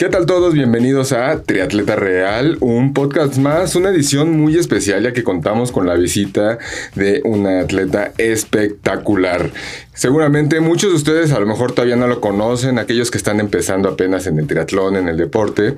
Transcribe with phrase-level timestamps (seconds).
[0.00, 0.54] ¿Qué tal todos?
[0.54, 5.86] Bienvenidos a Triatleta Real, un podcast más, una edición muy especial ya que contamos con
[5.86, 6.56] la visita
[6.94, 9.50] de una atleta espectacular.
[9.92, 13.90] Seguramente muchos de ustedes a lo mejor todavía no lo conocen, aquellos que están empezando
[13.90, 15.76] apenas en el triatlón, en el deporte,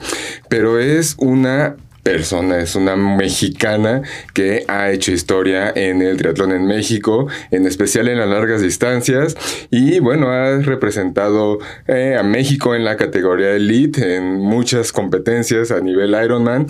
[0.48, 4.02] pero es una persona, es una mexicana
[4.34, 9.36] que ha hecho historia en el triatlón en México, en especial en las largas distancias,
[9.70, 15.80] y bueno, ha representado eh, a México en la categoría elite en muchas competencias a
[15.80, 16.66] nivel Ironman,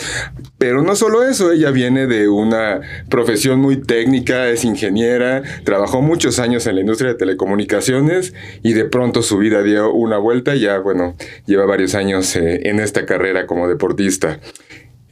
[0.58, 6.38] pero no solo eso, ella viene de una profesión muy técnica, es ingeniera, trabajó muchos
[6.38, 10.78] años en la industria de telecomunicaciones y de pronto su vida dio una vuelta, ya
[10.78, 14.38] bueno, lleva varios años eh, en esta carrera como deportista.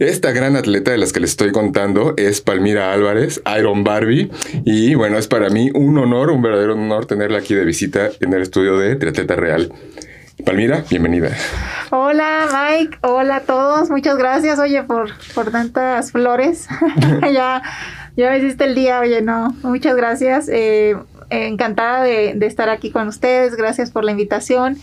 [0.01, 4.31] Esta gran atleta de las que les estoy contando es Palmira Álvarez, Iron Barbie,
[4.65, 8.33] y bueno, es para mí un honor, un verdadero honor tenerla aquí de visita en
[8.33, 9.71] el estudio de Triatleta Real.
[10.47, 11.37] Palmira, bienvenida.
[11.91, 16.67] Hola Mike, hola a todos, muchas gracias, oye, por, por tantas flores.
[17.35, 17.63] ya,
[18.17, 20.49] ya me hiciste el día, oye, no, muchas gracias.
[20.49, 20.97] Eh,
[21.29, 24.79] encantada de, de estar aquí con ustedes, gracias por la invitación.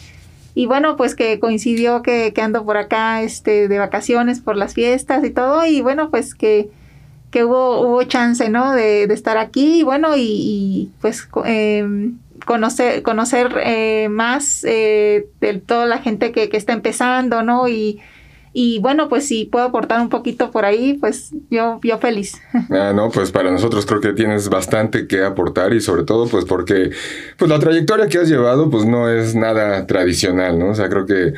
[0.57, 4.73] Y bueno, pues que coincidió que, que, ando por acá este, de vacaciones por las
[4.73, 5.63] fiestas y todo.
[5.67, 6.71] Y bueno, pues que,
[7.29, 8.73] que hubo, hubo chance, ¿no?
[8.73, 9.81] De, de estar aquí.
[9.81, 12.09] Y bueno, y, pues eh,
[12.47, 17.67] conocer, conocer eh, más eh, de toda la gente que, que está empezando, ¿no?
[17.67, 17.99] Y,
[18.59, 22.41] y bueno, pues si puedo aportar un poquito por ahí, pues yo, yo feliz.
[22.71, 26.43] Ah, no, pues para nosotros creo que tienes bastante que aportar y sobre todo pues
[26.43, 26.89] porque
[27.37, 30.69] pues la trayectoria que has llevado pues no es nada tradicional, ¿no?
[30.69, 31.33] O sea, creo que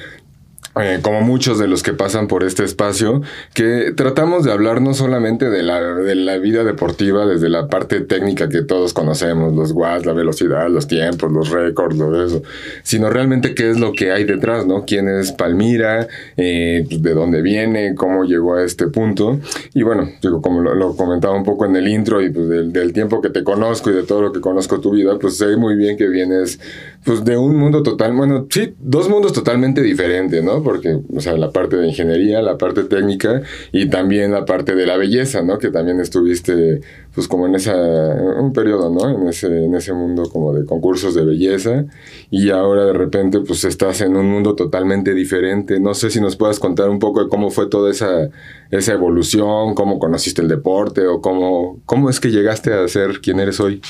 [0.76, 3.22] eh, como muchos de los que pasan por este espacio,
[3.54, 8.02] que tratamos de hablar no solamente de la, de la vida deportiva desde la parte
[8.02, 12.44] técnica que todos conocemos, los watts, la velocidad, los tiempos, los récords, todo eso,
[12.84, 14.86] sino realmente qué es lo que hay detrás, ¿no?
[14.86, 16.08] ¿Quién es Palmira?
[16.38, 17.96] Eh, pues, ¿De dónde viene?
[17.96, 19.40] ¿Cómo llegó a este punto?
[19.74, 22.72] Y bueno, digo, como lo, lo comentaba un poco en el intro y pues del,
[22.72, 25.58] del, tiempo que te conozco y de todo lo que conozco tu vida, pues sé
[25.58, 26.60] muy bien que vienes
[27.04, 30.59] pues de un mundo total, bueno, sí, dos mundos totalmente diferentes, ¿no?
[30.64, 34.86] Porque, o sea, la parte de ingeniería, la parte técnica y también la parte de
[34.86, 35.58] la belleza, ¿no?
[35.58, 36.82] Que también estuviste,
[37.14, 39.10] pues como en esa, un periodo, ¿no?
[39.10, 41.86] En ese, en ese mundo como de concursos de belleza
[42.30, 45.80] y ahora de repente, pues estás en un mundo totalmente diferente.
[45.80, 48.30] No sé si nos puedas contar un poco de cómo fue toda esa,
[48.72, 53.40] esa evolución, cómo conociste el deporte o cómo, cómo es que llegaste a ser quien
[53.40, 53.82] eres hoy.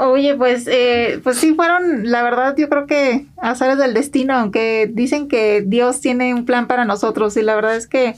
[0.00, 4.88] Oye, pues, eh, pues sí fueron, la verdad, yo creo que azares del destino, aunque
[4.92, 8.14] dicen que Dios tiene un plan para nosotros y la verdad es que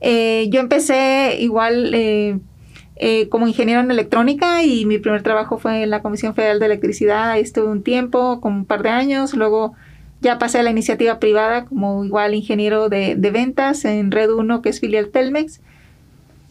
[0.00, 2.38] eh, yo empecé igual eh,
[2.96, 6.64] eh, como ingeniero en electrónica y mi primer trabajo fue en la Comisión Federal de
[6.64, 9.74] Electricidad, ahí estuve un tiempo, como un par de años, luego
[10.22, 14.62] ya pasé a la iniciativa privada como igual ingeniero de, de ventas en Red 1,
[14.62, 15.60] que es filial Telmex.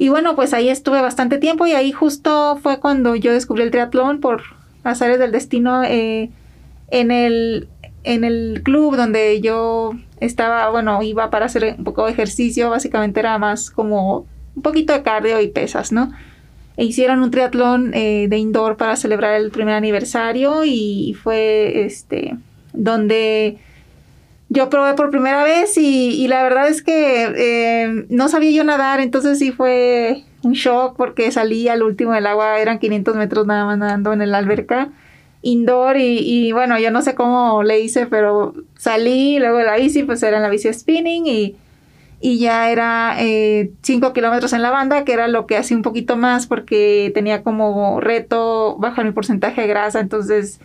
[0.01, 3.69] Y bueno, pues ahí estuve bastante tiempo y ahí justo fue cuando yo descubrí el
[3.69, 4.41] triatlón por
[4.84, 6.31] azares del destino eh,
[6.89, 7.67] en, el,
[8.03, 13.19] en el club donde yo estaba, bueno, iba para hacer un poco de ejercicio, básicamente
[13.19, 14.25] era más como
[14.56, 16.12] un poquito de cardio y pesas, ¿no?
[16.78, 22.38] E hicieron un triatlón eh, de indoor para celebrar el primer aniversario y fue este
[22.73, 23.59] donde
[24.53, 28.66] yo probé por primera vez y, y la verdad es que eh, no sabía yo
[28.66, 33.47] nadar, entonces sí fue un shock porque salí al último del agua, eran 500 metros
[33.47, 34.89] nada más nadando en el alberca
[35.41, 40.03] indoor y, bueno, yo no sé cómo le hice, pero salí, luego de la bici,
[40.03, 41.56] pues era en la bici spinning y,
[42.19, 45.83] y ya era 5 eh, kilómetros en la banda, que era lo que hacía un
[45.83, 50.59] poquito más porque tenía como reto bajar mi porcentaje de grasa, entonces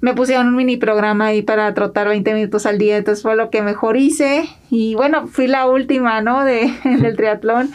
[0.00, 3.50] me pusieron un mini programa ahí para trotar 20 minutos al día, entonces fue lo
[3.50, 4.48] que mejor hice.
[4.70, 6.44] Y bueno, fui la última, ¿no?
[6.44, 7.70] De, del triatlón,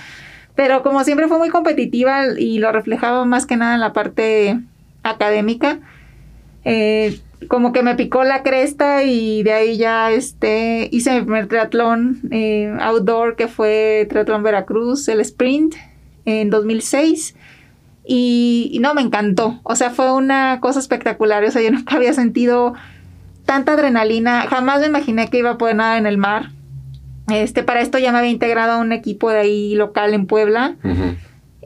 [0.56, 4.59] pero como siempre fue muy competitiva y lo reflejaba más que nada en la parte
[5.03, 5.79] académica,
[6.63, 7.19] eh,
[7.50, 12.22] como que me picó la cresta y de ahí ya este, hice mi primer triatlón
[12.31, 15.76] eh, outdoor que fue Triatlón Veracruz, el sprint
[16.23, 17.35] en 2006
[18.05, 19.59] y, y, no, me encantó.
[19.64, 21.44] O sea, fue una cosa espectacular.
[21.44, 22.73] O sea, yo nunca había sentido
[23.46, 24.41] tanta adrenalina.
[24.50, 26.50] Jamás me imaginé que iba a poder nadar en el mar.
[27.32, 30.76] Este, para esto ya me había integrado a un equipo de ahí local en Puebla.
[30.84, 31.17] Uh -huh.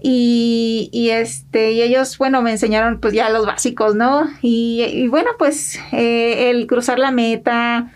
[0.03, 4.27] Y, y, este, y ellos, bueno, me enseñaron pues ya los básicos, ¿no?
[4.43, 7.91] Y, y bueno, pues eh, el cruzar la meta,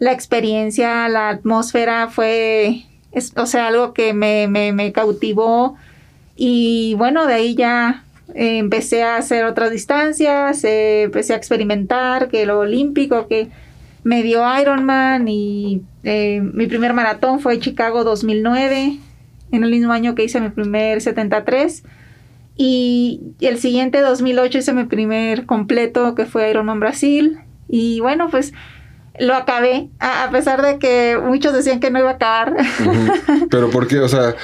[0.00, 5.76] la experiencia, la atmósfera fue, es, o sea, algo que me, me, me cautivó
[6.36, 8.04] y bueno, de ahí ya
[8.34, 13.48] eh, empecé a hacer otras distancias, eh, empecé a experimentar que lo olímpico, que
[14.02, 18.98] medio Ironman y eh, mi primer maratón fue Chicago 2009,
[19.52, 21.84] en el mismo año que hice mi primer 73.
[22.56, 27.38] Y el siguiente 2008 hice mi primer completo que fue Ironman Brasil.
[27.68, 28.52] Y bueno, pues
[29.18, 32.56] lo acabé, a, pesar de que muchos decían que no iba a acabar.
[33.50, 34.00] Pero ¿por qué?
[34.00, 34.34] O sea,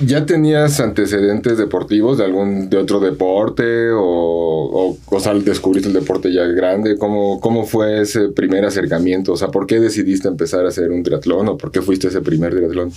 [0.00, 3.90] ¿ya tenías antecedentes deportivos de algún, de otro deporte?
[3.92, 6.96] O, o, sea, descubriste el deporte ya grande.
[6.96, 9.32] ¿Cómo, ¿Cómo fue ese primer acercamiento?
[9.32, 11.48] O sea, ¿por qué decidiste empezar a hacer un triatlón?
[11.48, 12.92] ¿O por qué fuiste ese primer triatlón?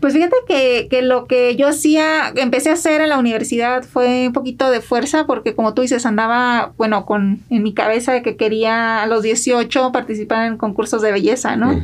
[0.00, 4.26] Pues fíjate que, que lo que yo hacía, empecé a hacer en la universidad fue
[4.26, 8.22] un poquito de fuerza, porque como tú dices, andaba, bueno, con en mi cabeza de
[8.22, 11.78] que quería a los 18 participar en concursos de belleza, ¿no?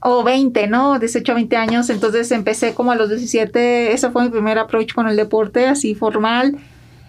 [0.00, 0.98] O 20, ¿no?
[0.98, 1.90] 18 a 20 años.
[1.90, 3.92] Entonces empecé como a los 17.
[3.92, 6.56] Ese fue mi primer approach con el deporte, así formal.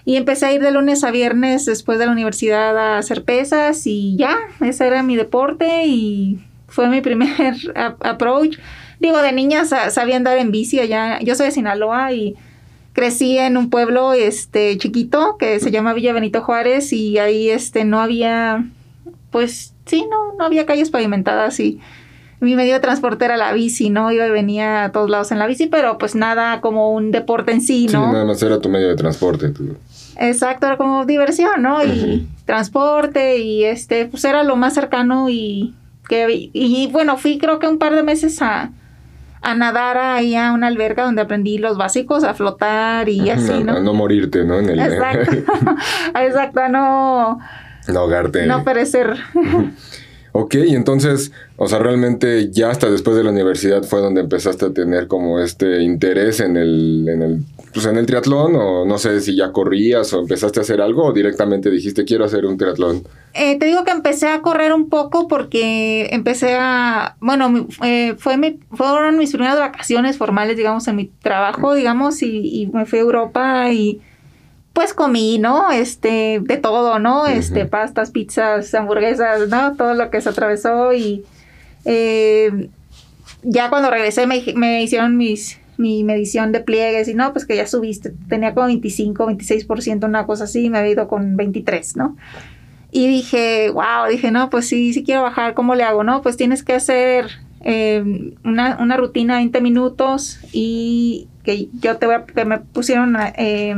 [0.05, 3.85] Y empecé a ir de lunes a viernes después de la universidad a hacer pesas
[3.85, 8.57] y ya, ese era mi deporte y fue mi primer approach.
[8.99, 11.19] Digo, de niña sabía andar en bici allá.
[11.19, 12.35] Yo soy de Sinaloa y
[12.93, 17.85] crecí en un pueblo este chiquito que se llama Villa Benito Juárez y ahí este
[17.85, 18.65] no había
[19.29, 21.79] pues sí, no, no había calles pavimentadas y
[22.39, 24.11] mi medio de transporte era la bici, ¿no?
[24.11, 27.51] Iba y venía a todos lados en la bici, pero pues nada como un deporte
[27.51, 28.05] en sí, ¿no?
[28.05, 29.51] Sí, nada más era tu medio de transporte.
[30.19, 31.83] Exacto, era como diversión, ¿no?
[31.83, 35.73] Y transporte y este, pues era lo más cercano y
[36.07, 38.71] que, y, bueno, fui creo que un par de meses a,
[39.41, 43.77] a nadar ahí a una alberca donde aprendí los básicos, a flotar y así, ¿no?
[43.77, 44.59] A no morirte, ¿no?
[44.59, 44.79] En el...
[44.79, 47.39] Exacto, no
[47.87, 48.45] no ahogarte.
[48.45, 49.15] No perecer.
[50.31, 54.73] ok, entonces, o sea, realmente ya hasta después de la universidad fue donde empezaste a
[54.73, 57.43] tener como este interés en el, en el,
[57.73, 61.05] pues en el triatlón, o no sé si ya corrías o empezaste a hacer algo,
[61.05, 63.03] o directamente dijiste quiero hacer un triatlón.
[63.33, 68.37] Eh, te digo que empecé a correr un poco porque empecé a, bueno, eh, fue
[68.37, 72.99] mi, fueron mis primeras vacaciones formales, digamos, en mi trabajo, digamos, y, y me fui
[72.99, 74.01] a Europa y
[74.77, 75.71] pues comí, ¿no?
[75.71, 77.25] Este, de todo, ¿no?
[77.25, 79.75] Este, pastas, pizzas, hamburguesas, ¿no?
[79.75, 81.25] Todo lo que se atravesó y
[81.83, 82.69] eh,
[83.41, 87.65] ya cuando regresé me, hicieron mis, mi medición de pliegues y no, pues que ya
[87.65, 92.15] subiste, tenía como 25, 26%, una cosa así, y me había ido con 23, ¿no?
[92.91, 96.03] Y dije, wow, dije, no, pues sí, sí quiero bajar, ¿cómo le hago?
[96.03, 97.31] No, pues tienes que hacer
[97.61, 102.59] eh, una, una, rutina de 20 minutos y que yo te voy a, que me
[102.59, 103.17] pusieron...
[103.37, 103.75] Eh,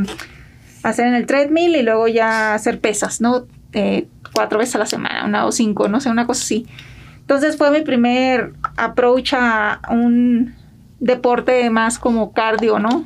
[0.83, 3.45] hacer en el treadmill y luego ya hacer pesas, ¿no?
[3.73, 6.65] Eh, cuatro veces a la semana, una o cinco, no sé, una cosa así.
[7.21, 10.55] Entonces fue mi primer approach a un
[10.99, 13.03] deporte más como cardio, ¿no?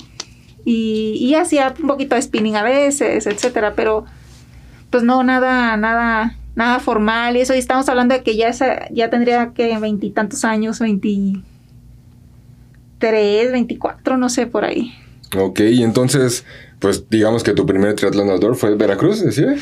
[0.66, 4.06] Y, y hacía un poquito de spinning a veces, etcétera, pero
[4.90, 7.54] pues no, nada, nada, nada formal y eso.
[7.54, 11.44] Y estamos hablando de que ya, esa, ya tendría que veintitantos años, veintitrés,
[13.02, 14.94] veinticuatro, no sé, por ahí.
[15.36, 16.46] Ok, entonces
[16.84, 19.62] pues digamos que tu primer triatlón outdoor fue Veracruz, ¿decías?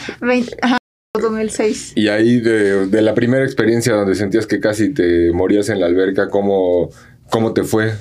[1.13, 1.93] 2006.
[1.95, 6.29] Y ahí de, la primera experiencia donde sentías que casi te morías en la alberca,
[6.29, 6.89] ¿cómo,
[7.29, 7.93] cómo te fue?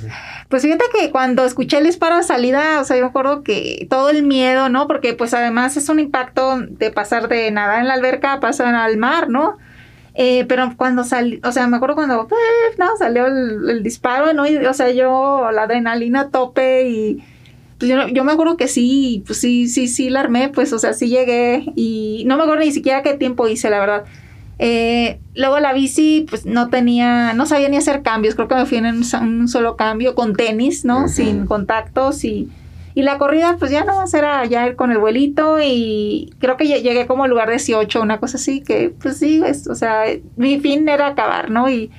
[0.49, 3.87] Pues fíjate que cuando escuché el disparo de salida, o sea, yo me acuerdo que
[3.91, 4.87] todo el miedo, ¿no?
[4.87, 8.75] Porque pues además es un impacto de pasar de nadar en la alberca a pasar
[8.75, 9.59] al mar, ¿no?
[10.15, 14.33] Eh, pero cuando salió, o sea, me acuerdo cuando, eh, no, salió el, el, disparo,
[14.33, 14.47] ¿no?
[14.47, 17.23] Y, o sea, yo la adrenalina tope y
[17.89, 20.93] yo, yo, me acuerdo que sí, pues sí, sí, sí la armé, pues, o sea,
[20.93, 24.05] sí llegué y no me acuerdo ni siquiera qué tiempo hice, la verdad.
[24.59, 28.67] Eh, luego la bici, pues no tenía, no sabía ni hacer cambios, creo que me
[28.67, 31.09] fui en un, solo cambio con tenis, ¿no?
[31.09, 32.51] Sin contactos y,
[32.95, 36.67] y la corrida, pues ya no, era ya ir con el vuelito y creo que
[36.67, 40.05] llegué como al lugar 18, una cosa así, que pues sí, o sea,
[40.37, 41.71] mi fin era acabar, ¿no?
[41.71, 41.91] Y,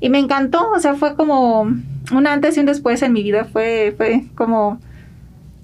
[0.00, 3.44] y me encantó, o sea, fue como un antes y un después en mi vida,
[3.44, 4.80] fue, fue como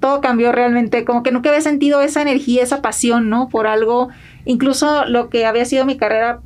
[0.04, 3.48] todo cambió realmente, como que nunca había sentido esa energía, esa pasión, ¿no?
[3.48, 4.10] Por algo,
[4.44, 6.40] incluso lo que había sido mi carrera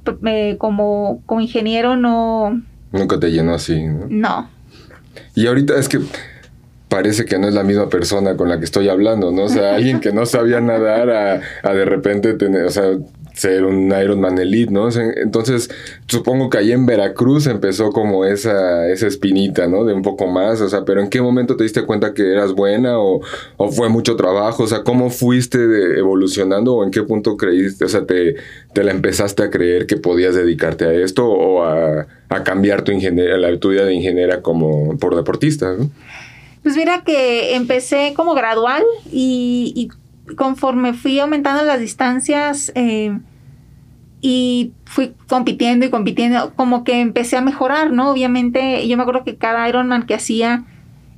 [0.59, 2.63] como, como ingeniero no...
[2.93, 4.07] Nunca te llenó así, ¿no?
[4.11, 4.51] No.
[5.35, 5.99] Y ahorita es que
[6.89, 9.43] parece que no es la misma persona con la que estoy hablando, ¿no?
[9.43, 12.85] O sea, alguien que no sabía nadar a, a de repente tener, o sea,
[13.39, 14.89] ser un Ironman Elite, ¿no?
[14.91, 15.71] Entonces,
[16.09, 19.85] supongo que ahí en Veracruz empezó como esa, esa espinita, ¿no?
[19.85, 22.53] De un poco más, o sea, pero ¿en qué momento te diste cuenta que eras
[22.53, 23.21] buena o,
[23.71, 24.65] fue mucho trabajo?
[24.65, 25.59] O sea, ¿cómo fuiste
[25.99, 28.35] evolucionando o en qué punto creíste, o sea, te,
[28.73, 32.07] te la empezaste a creer que podías dedicarte a esto o a,
[32.45, 35.91] cambiar tu, la, tu vida de ingeniera como por deportista, ¿no?
[36.65, 39.91] Pues mira que empecé como gradual y
[40.37, 43.19] conforme fui aumentando las distancias, eh,
[44.21, 48.11] y fui compitiendo y compitiendo, como que empecé a mejorar, ¿no?
[48.11, 50.65] Obviamente, yo me acuerdo que cada Ironman que hacía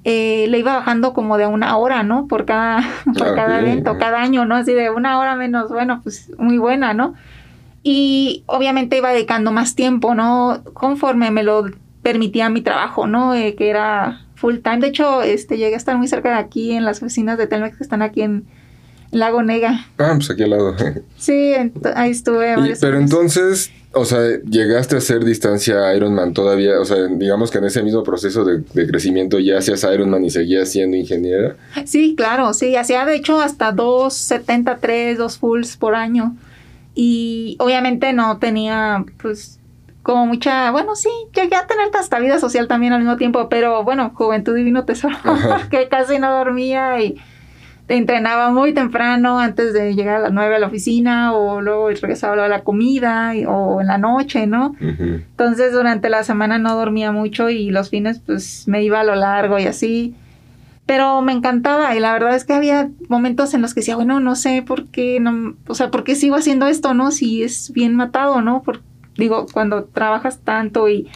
[0.05, 2.27] eh, le iba bajando como de una hora, ¿no?
[2.27, 2.83] Por cada,
[3.19, 4.57] por Ah, cada evento, cada año, ¿no?
[4.57, 7.15] Así de una hora menos, bueno, pues muy buena, ¿no?
[7.83, 10.63] Y obviamente iba dedicando más tiempo, ¿no?
[10.75, 11.65] Conforme me lo
[12.03, 13.35] permitía mi trabajo, ¿no?
[13.35, 14.79] Eh, que era full time.
[14.79, 17.79] De hecho, este, llegué a estar muy cerca de aquí, en las oficinas de Telmex
[17.79, 18.45] que están aquí en
[19.13, 19.87] Lago Nega.
[19.99, 20.75] Ah, pues aquí al lado.
[21.19, 21.53] Sí,
[21.95, 22.53] ahí estuve.
[22.53, 23.11] Y- pero años.
[23.11, 27.83] entonces, o sea, llegaste a hacer distancia Ironman todavía, o sea, digamos que en ese
[27.83, 31.57] mismo proceso de, de crecimiento ya hacías Ironman y seguías siendo ingeniera.
[31.85, 36.37] Sí, claro, sí, hacía de hecho hasta 2.73, dos fulls por año.
[36.95, 39.59] Y obviamente no tenía, pues,
[40.03, 43.85] como mucha, bueno, sí, llegué a tener hasta vida social también al mismo tiempo, pero
[43.85, 45.17] bueno, juventud divino tesoro,
[45.71, 47.17] que casi no dormía y
[47.97, 52.45] entrenaba muy temprano antes de llegar a las 9 a la oficina o luego regresaba
[52.45, 54.75] a la comida y- o en la noche, ¿no?
[54.81, 59.15] Entonces durante la semana no dormía mucho y los fines pues me iba a lo
[59.17, 60.15] largo y así.
[60.87, 64.19] Pero me encantaba y la verdad es que había momentos en los que decía, bueno,
[64.19, 67.13] no sé por qué, no, o sea, por qué sigo haciendo esto, ¿no?
[67.13, 68.63] Si es bien matado, ¿no?
[68.63, 68.81] Por,
[69.17, 71.07] digo, cuando trabajas tanto y,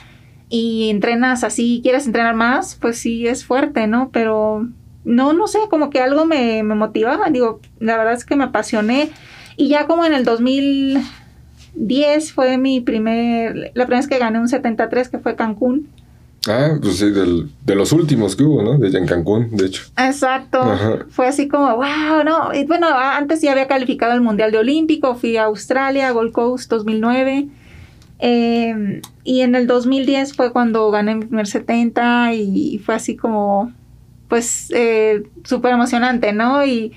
[0.48, 4.10] y entrenas así, quieres entrenar más, pues sí es fuerte, ¿no?
[4.12, 4.68] Pero
[5.04, 8.44] no, no sé, como que algo me, me motivaba, digo, la verdad es que me
[8.44, 9.10] apasioné
[9.56, 14.48] y ya como en el 2010 fue mi primer, la primera vez que gané un
[14.48, 15.88] 73 que fue Cancún.
[16.46, 18.76] Ah, pues sí, del- de los últimos que hubo, ¿no?
[18.76, 19.84] Desde en Cancún, de hecho.
[19.96, 20.60] Exacto.
[20.60, 20.98] Ajá.
[21.08, 22.52] Fue así como, wow, no.
[22.52, 26.70] Y bueno, antes ya había calificado el Mundial de Olímpico, fui a Australia, Gold Coast
[26.70, 27.48] 2009.
[28.20, 33.72] eh, y en el 2010 fue cuando gané mi primer 70 y fue así como,
[34.28, 36.64] pues, eh, súper emocionante, ¿no?
[36.64, 36.92] Y,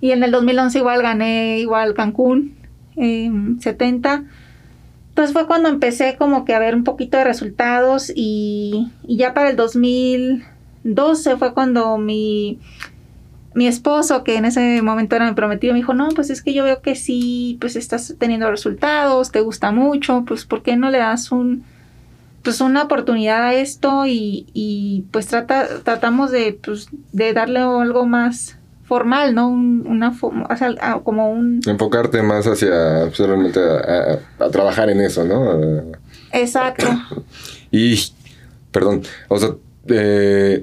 [0.00, 2.54] y en el 2011 igual gané igual Cancún,
[2.96, 4.24] eh, 70.
[5.08, 9.32] Entonces fue cuando empecé como que a ver un poquito de resultados y, y ya
[9.32, 12.58] para el 2012 fue cuando mi,
[13.54, 16.52] mi esposo, que en ese momento era mi prometido, me dijo, no, pues es que
[16.52, 20.90] yo veo que sí, pues estás teniendo resultados, te gusta mucho, pues ¿por qué no
[20.90, 21.64] le das un,
[22.44, 28.06] pues una oportunidad a esto y, y pues trata, tratamos de, pues, de darle algo
[28.06, 29.48] más formal, ¿no?
[29.48, 31.60] Un- una, fo- o sea, a- como un...
[31.66, 35.92] Enfocarte más hacia, pues, realmente a, a- a trabajar en eso, ¿no?
[36.32, 36.86] Exacto.
[37.70, 37.98] Y,
[38.70, 39.50] perdón, o sea,
[39.88, 40.62] eh,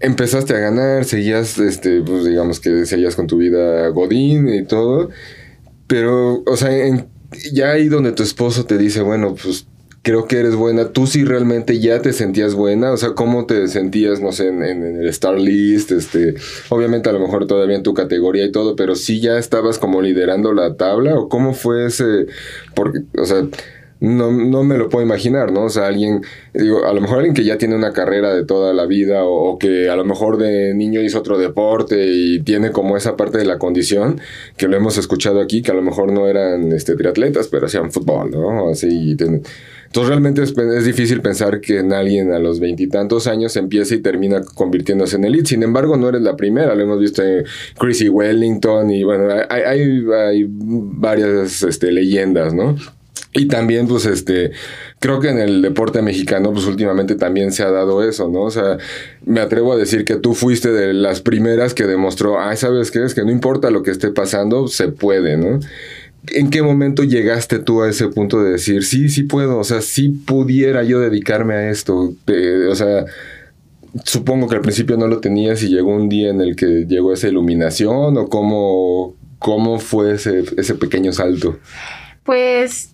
[0.00, 5.08] empezaste a ganar, seguías, este, pues digamos que seguías con tu vida godín y todo,
[5.86, 7.08] pero, o sea, en-
[7.52, 9.66] ya ahí donde tu esposo te dice, bueno, pues
[10.06, 13.66] creo que eres buena, tú sí realmente ya te sentías buena, o sea, ¿cómo te
[13.66, 16.36] sentías, no sé, en, en- en el Star List, este,
[16.68, 20.00] obviamente a lo mejor todavía en tu categoría y todo, pero sí ya estabas como
[20.02, 22.26] liderando la tabla, o cómo fue ese,
[22.76, 23.48] porque, o sea,
[23.98, 25.64] no, no me lo puedo imaginar, ¿no?
[25.64, 26.20] O sea, alguien,
[26.52, 29.58] digo, a lo mejor alguien que ya tiene una carrera de toda la vida o,
[29.58, 33.46] que a lo mejor de niño hizo otro deporte y tiene como esa parte de
[33.46, 34.20] la condición,
[34.58, 37.90] que lo hemos escuchado aquí, que a lo mejor no eran este, triatletas, pero hacían
[37.90, 38.68] fútbol, ¿no?
[38.68, 39.42] Así, ten-
[39.96, 44.00] entonces realmente es, es difícil pensar que en alguien a los veintitantos años empieza y
[44.00, 45.46] termina convirtiéndose en elite.
[45.46, 46.74] Sin embargo, no eres la primera.
[46.74, 47.46] Lo hemos visto en
[47.78, 52.76] Chrissy Wellington y bueno, hay, hay, hay varias este, leyendas, ¿no?
[53.32, 54.52] Y también, pues, este,
[54.98, 58.42] creo que en el deporte mexicano, pues, últimamente también se ha dado eso, ¿no?
[58.42, 58.76] O sea,
[59.24, 63.02] me atrevo a decir que tú fuiste de las primeras que demostró, ay, ¿sabes qué?
[63.02, 65.60] Es que no importa lo que esté pasando, se puede, ¿no?
[66.32, 69.80] ¿En qué momento llegaste tú a ese punto de decir, sí, sí puedo, o sea,
[69.80, 72.14] sí pudiera yo dedicarme a esto?
[72.26, 73.04] Eh, o sea,
[74.04, 77.12] supongo que al principio no lo tenías y llegó un día en el que llegó
[77.12, 81.58] esa iluminación o cómo, cómo fue ese, ese pequeño salto.
[82.24, 82.90] Pues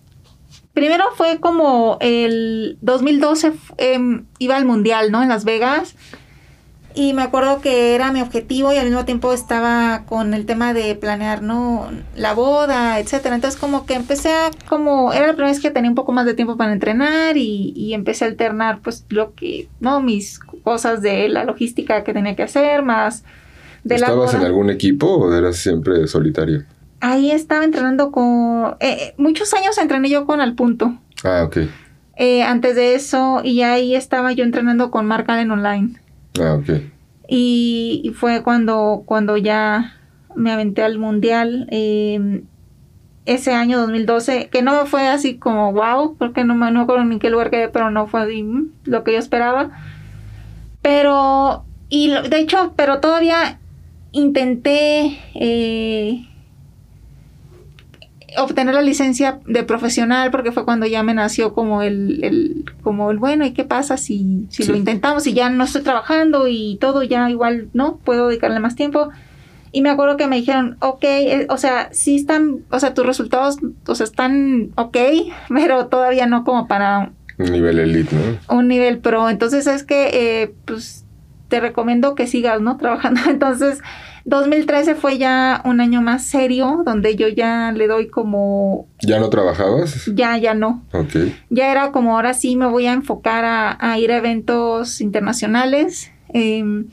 [0.73, 5.21] primero fue como el 2012 f- em, iba al mundial, ¿no?
[5.23, 5.95] En Las Vegas.
[6.95, 10.73] Y me acuerdo que era mi objetivo y al mismo tiempo estaba con el tema
[10.73, 11.89] de planear, ¿no?
[12.15, 13.33] La boda, etcétera.
[13.33, 16.25] Entonces como que empecé a, como, era la primera vez que tenía un poco más
[16.27, 20.01] de tiempo para entrenar y, y empecé a alternar pues lo que, ¿no?
[20.01, 23.23] Mis cosas de la logística que tenía que hacer, más
[23.83, 24.41] de la ¿Estabas boda.
[24.41, 26.63] en algún equipo o eras siempre solitario?
[26.99, 28.75] Ahí estaba entrenando con...
[28.79, 30.97] eh, eh, muchos años entrené yo con Al Punto.
[31.23, 31.57] Ah, ok.
[32.15, 35.95] Eh, antes de eso, y ahí estaba yo entrenando con Mark Allen Online.
[36.39, 36.59] Ah.
[37.27, 39.95] Y, fue cuando, cuando ya
[40.35, 41.67] me aventé al mundial.
[41.71, 42.43] eh,
[43.25, 47.19] ese año 2012, que no fue así como wow, porque no me no acuerdo ni
[47.19, 49.71] qué lugar quedé, pero no fue mm, lo que yo esperaba.
[50.81, 53.59] Pero, y de hecho, pero todavía
[54.11, 56.27] intenté eh,
[58.37, 63.11] obtener la licencia de profesional porque fue cuando ya me nació como el, el como
[63.11, 66.77] el bueno y qué pasa si, si lo intentamos y ya no estoy trabajando y
[66.79, 69.09] todo ya igual no puedo dedicarle más tiempo
[69.71, 73.05] y me acuerdo que me dijeron ok eh, o sea sí están o sea tus
[73.05, 74.97] resultados o sea están ok
[75.49, 79.29] pero todavía no como para un nivel elite no un nivel pro.
[79.29, 81.05] Entonces es que eh, pues
[81.47, 83.79] te recomiendo que sigas no trabajando entonces
[84.25, 88.87] 2013 fue ya un año más serio, donde yo ya le doy como...
[89.01, 90.05] ¿Ya no trabajabas?
[90.13, 90.83] Ya, ya no.
[90.93, 91.15] Ok.
[91.49, 93.43] Ya era como ahora sí me voy a enfocar
[93.79, 96.87] a, ir a eventos internacionales em,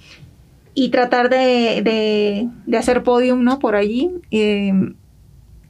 [0.74, 3.60] y tratar de, de, hacer podium, ¿no?
[3.60, 4.10] Por allí.
[4.32, 4.94] Em,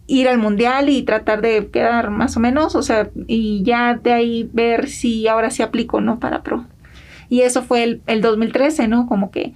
[0.07, 4.13] ir al mundial y tratar de quedar más o menos, o sea, y ya de
[4.13, 6.19] ahí ver si ahora sí aplico, ¿no?
[6.19, 6.65] Para pro.
[7.29, 9.07] Y eso fue el, el 2013, ¿no?
[9.07, 9.53] Como que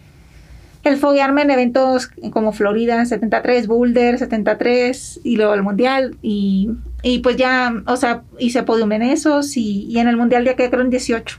[0.85, 6.71] el foguearme en eventos como Florida 73, Boulder 73 y luego el Mundial y,
[7.03, 10.55] y pues ya, o sea, hice podium en esos y, y en el Mundial ya
[10.57, 11.39] quedé creo en 18.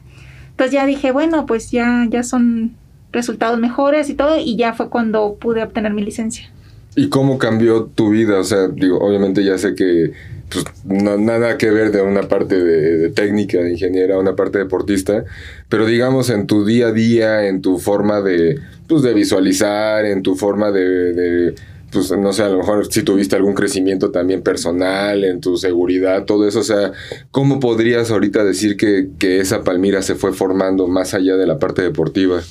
[0.51, 2.75] Entonces ya dije, bueno, pues ya, ya son
[3.11, 6.51] resultados mejores y todo y ya fue cuando pude obtener mi licencia.
[6.95, 8.39] ¿Y cómo cambió tu vida?
[8.39, 10.13] O sea, digo, obviamente ya sé que
[10.49, 15.25] pues, no, nada que ver de una parte de, técnica, de ingeniera, una parte deportista,
[15.67, 20.23] pero digamos en tu día a día, en tu forma de, pues, de visualizar, en
[20.23, 21.55] tu forma de,
[21.91, 26.25] pues no sé, a lo mejor si tuviste algún crecimiento también personal, en tu seguridad,
[26.25, 26.91] todo eso, o sea,
[27.31, 31.59] ¿cómo podrías ahorita decir que, que esa Palmira se fue formando más allá de la
[31.59, 32.41] parte deportiva?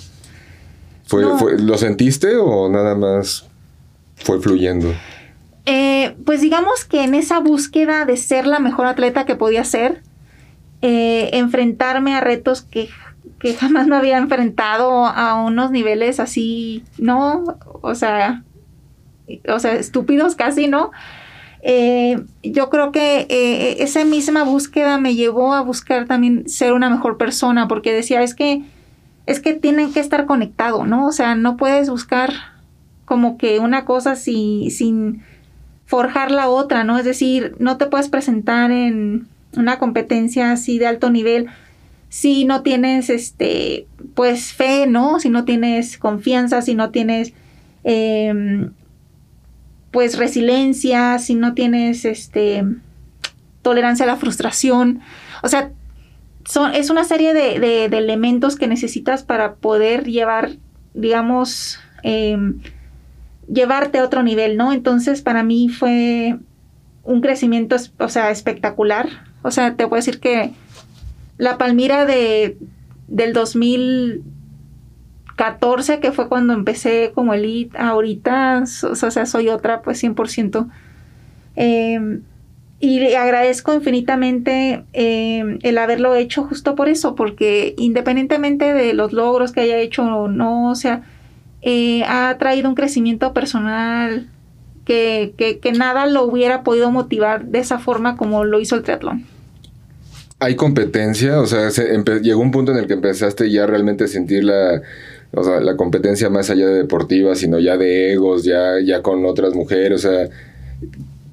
[1.06, 3.46] ¿Fue, fue, ¿Lo sentiste o nada más
[4.16, 4.94] fue fluyendo?
[5.66, 10.02] Eh, pues digamos que en esa búsqueda de ser la mejor atleta que podía ser,
[10.82, 12.88] eh, enfrentarme a retos que,
[13.52, 17.44] jamás me había enfrentado a unos niveles así, ¿no?
[17.82, 18.42] O sea,
[19.48, 20.92] o sea, estúpidos casi, ¿no?
[21.62, 23.26] Eh, yo creo que
[23.80, 28.34] esa misma búsqueda me llevó a buscar también ser una mejor persona, porque decía, es
[28.34, 28.62] que,
[29.26, 31.06] es que tienen que estar conectados, ¿no?
[31.06, 32.32] O sea, no puedes buscar
[33.04, 35.22] como que una cosa sin
[35.86, 36.98] forjar la otra, ¿no?
[36.98, 39.26] Es decir, no te puedes presentar en
[39.56, 41.48] una competencia así de alto nivel
[42.14, 45.18] si no tienes, este, pues fe, ¿no?
[45.18, 47.32] Si no tienes confianza, si no tienes,
[47.82, 48.70] em,
[49.90, 52.62] pues resiliencia, si no tienes, este,
[53.62, 55.00] tolerancia a la frustración.
[55.42, 55.72] O sea,
[56.44, 60.52] son, es una serie de, de, elementos que necesitas para poder llevar,
[60.94, 62.38] digamos, eh,
[63.52, 64.72] llevarte a otro nivel, ¿no?
[64.72, 66.38] Entonces para mí fue
[67.02, 69.08] un crecimiento, o sea, espectacular.
[69.42, 70.52] O sea, te puedo decir que
[71.38, 72.56] la Palmira de,
[73.08, 80.68] del 2014, que fue cuando empecé como elite, ahorita, o sea, soy otra, pues 100%.
[81.56, 82.20] Eh,
[82.84, 89.14] y le agradezco infinitamente em, el haberlo hecho justo por eso, porque independientemente de los
[89.14, 91.02] logros que haya hecho o no, o sea,
[91.62, 94.28] eh, ha traído un crecimiento personal
[94.84, 99.24] que, que, nada lo hubiera podido motivar de esa forma como lo hizo el triatlón.
[100.40, 101.40] ¿Hay competencia?
[101.40, 101.70] O sea,
[102.20, 104.82] llegó un punto en el que empezaste ya realmente a sentir la,
[105.32, 109.24] o sea, la competencia más allá de deportiva, sino ya de egos, ya, ya con
[109.24, 110.04] otras mujeres.
[110.04, 110.28] O sea,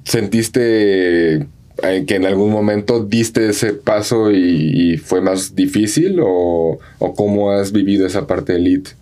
[0.04, 1.46] ¿sentiste
[1.82, 6.20] eh, que en algún momento diste ese paso y, fue más difícil?
[6.20, 8.92] ¿O, ¿O, cómo has vivido esa parte elite?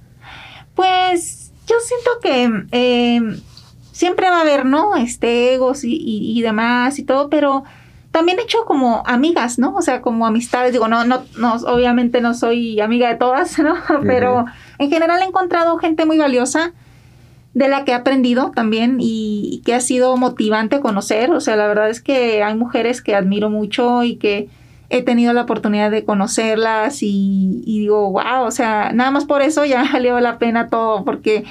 [0.75, 3.41] Pues yo siento que em,
[3.93, 4.97] siempre va a haber, ¿no?
[4.97, 7.65] Este, egos y, demás y todo, pero
[8.11, 9.75] también he hecho como amigas, ¿no?
[9.77, 10.73] O sea, como amistades.
[10.73, 13.75] Digo, no, no, no obviamente no soy amiga de todas, ¿no?
[14.03, 14.47] Pero
[14.79, 16.73] en general he encontrado gente muy valiosa
[17.55, 21.31] de la que he aprendido también y, que ha sido motivante conocer.
[21.31, 24.49] O sea, la verdad es que hay mujeres que admiro mucho y que
[24.89, 29.65] he tenido la oportunidad de conocerlas y, digo, wow, o sea, nada más por eso
[29.65, 31.45] ya valió la pena todo, porque,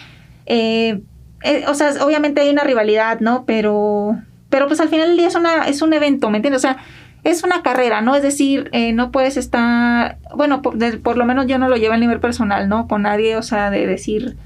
[0.45, 1.01] eh,
[1.43, 3.45] eh, o sea, obviamente hay una rivalidad, ¿no?
[3.45, 4.17] Pero,
[4.49, 6.59] pero pues al final del día es, una, es un evento, ¿me entiendes?
[6.59, 6.77] O sea,
[7.23, 8.15] es una carrera, ¿no?
[8.15, 11.93] Es decir, eh, no puedes estar, bueno, por, por, lo menos yo no lo llevo
[11.93, 12.87] a nivel personal, ¿no?
[12.87, 14.37] Con nadie, o sea, de decir,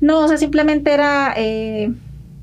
[0.00, 1.34] no, o sea, simplemente era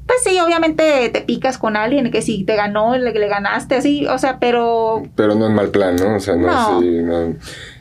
[0.06, 4.06] pues sí, obviamente te picas con alguien que si te ganó, le, le ganaste, así,
[4.06, 5.04] o sea, pero...
[5.16, 6.16] Pero no en mal plan, ¿no?
[6.16, 6.78] O sea, no, no.
[6.78, 7.36] Así, no.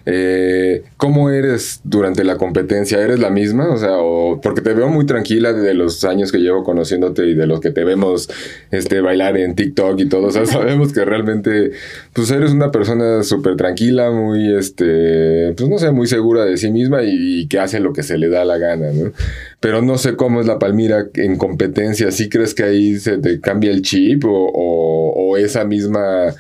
[0.07, 3.01] Eh, ¿Cómo eres durante la competencia?
[3.01, 3.73] ¿Eres la misma?
[3.73, 7.35] O sea, o, porque te veo muy tranquila de los años que llevo conociéndote y
[7.35, 8.29] de los que te vemos
[8.71, 10.27] este, bailar en TikTok y todo.
[10.27, 11.73] O sea, sabemos que realmente,
[12.13, 16.71] pues eres una persona súper tranquila, muy, este, pues no sé, muy segura de sí
[16.71, 19.13] misma y, que hace lo que se le da la gana, ¿no?
[19.61, 22.11] Pero no sé cómo es la Palmira en competencia.
[22.11, 26.35] ¿Sí crees que ahí se te cambia el chip o o esa misma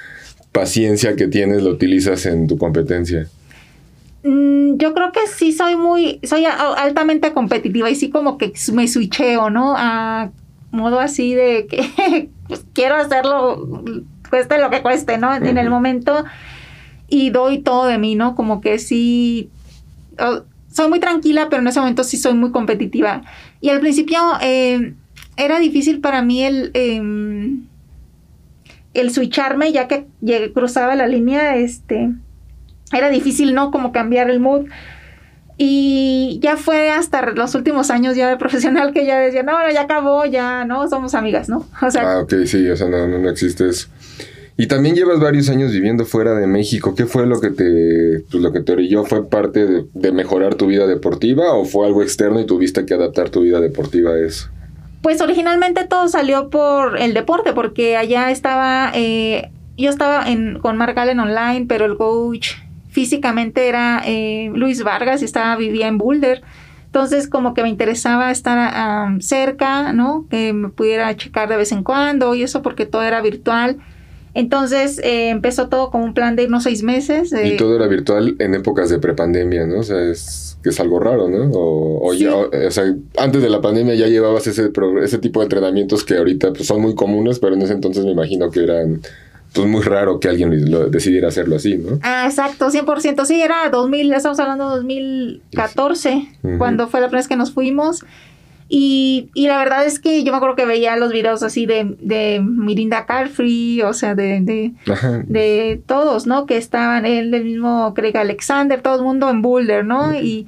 [0.52, 3.26] paciencia que tienes lo utilizas en tu competencia?
[4.24, 8.86] Mm, yo creo que sí soy muy, soy altamente competitiva y sí como que me
[8.86, 9.74] switcheo, ¿no?
[9.76, 10.30] A
[10.70, 13.82] modo así de que pues, quiero hacerlo,
[14.30, 15.34] cueste lo que cueste, ¿no?
[15.34, 16.24] En el momento
[17.08, 18.34] y doy todo de mí, ¿no?
[18.34, 19.50] Como que sí,
[20.70, 23.22] soy muy tranquila, pero en ese momento sí soy muy competitiva.
[23.60, 24.94] Y al principio eh,
[25.36, 26.70] era difícil para mí el...
[26.74, 27.66] Em,
[28.94, 30.06] el switcharme ya que
[30.52, 32.10] cruzaba la línea, este,
[32.92, 33.70] era difícil, ¿no?
[33.70, 34.66] Como cambiar el mood.
[35.58, 39.82] Y ya fue hasta los últimos años ya de profesional que ya decía, no, ya
[39.82, 41.66] acabó, ya, no, somos amigas, ¿no?
[41.82, 43.88] O sea, ah, ok, sí, o sea, no, no, existe eso.
[44.56, 46.94] Y también llevas varios años viviendo fuera de México.
[46.94, 49.04] ¿Qué fue lo que te, pues lo que te orilló?
[49.04, 52.94] ¿Fue parte de, de, mejorar tu vida deportiva o fue algo externo y tuviste que
[52.94, 54.50] adaptar tu vida deportiva a eso?
[55.02, 60.76] Pues originalmente todo salió por el deporte, porque allá estaba, eh, yo estaba en, con
[60.76, 62.52] Mark Allen online, pero el coach
[62.92, 66.42] físicamente era eh, Luis Vargas y estaba, vivía en Boulder.
[66.86, 70.26] Entonces como que me interesaba estar cerca, ¿no?
[70.30, 73.78] Que me pudiera checar de vez en cuando y eso porque todo era virtual.
[74.34, 77.32] Entonces eh, empezó todo como un plan de irnos seis meses.
[77.32, 79.80] y todo era virtual en épocas de prepandemia, ¿no?
[79.80, 81.50] O sea, es que es algo raro, ¿no?
[81.50, 84.70] O, ya, o, sea, antes de la pandemia ya llevabas ese,
[85.02, 88.12] ese tipo de entrenamientos que ahorita pues, son muy comunes, pero en ese entonces me
[88.12, 89.00] imagino que eran
[89.54, 91.98] pues muy raro que alguien lo decidiera hacerlo así, ¿no?
[92.02, 93.24] Ah, exacto, 100%.
[93.24, 98.04] Sí, era 2000, estamos hablando de 2014, cuando fue la primera vez que nos fuimos.
[98.74, 101.94] Y, y, la verdad es que yo me acuerdo que veía los videos así de,
[102.00, 104.72] de Mirinda Carfree, o sea, de, de,
[105.26, 106.46] de, todos, ¿no?
[106.46, 110.14] Que estaban, él, el mismo Craig Alexander, todo el mundo en Boulder, ¿no?
[110.18, 110.46] Y,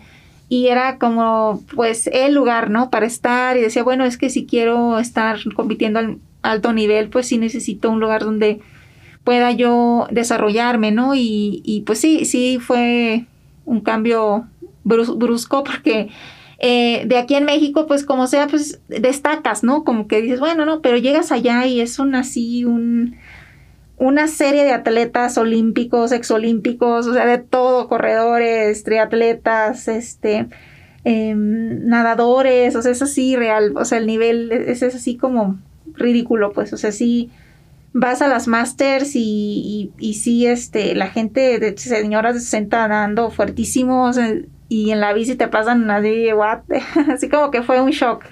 [0.48, 2.88] y era como, pues, el lugar, ¿no?
[2.88, 3.58] Para estar.
[3.58, 7.90] Y decía, bueno, es que si quiero estar compitiendo al alto nivel, pues sí necesito
[7.90, 8.60] un lugar donde
[9.24, 11.14] pueda yo desarrollarme, ¿no?
[11.14, 13.26] Y, y pues sí, sí fue
[13.64, 14.46] un cambio
[14.84, 16.10] brusco porque
[16.58, 19.84] eh, de aquí en México, pues como sea, pues destacas, ¿no?
[19.84, 23.16] Como que dices, bueno, no, pero llegas allá y es un así, un,
[23.98, 30.46] una serie de atletas olímpicos, exolímpicos, o sea, de todo, corredores, triatletas, este,
[31.04, 35.58] em, nadadores, o sea, es así real, o sea, el nivel es, es así como
[35.94, 37.30] ridículo, pues, o sea, sí
[37.94, 43.30] vas a las masters y, y, sí, este, la gente de señoras de 60 dando
[43.30, 44.18] fuertísimos
[44.68, 46.62] y en la bici te pasan así, what?
[47.12, 48.24] así como que fue un shock.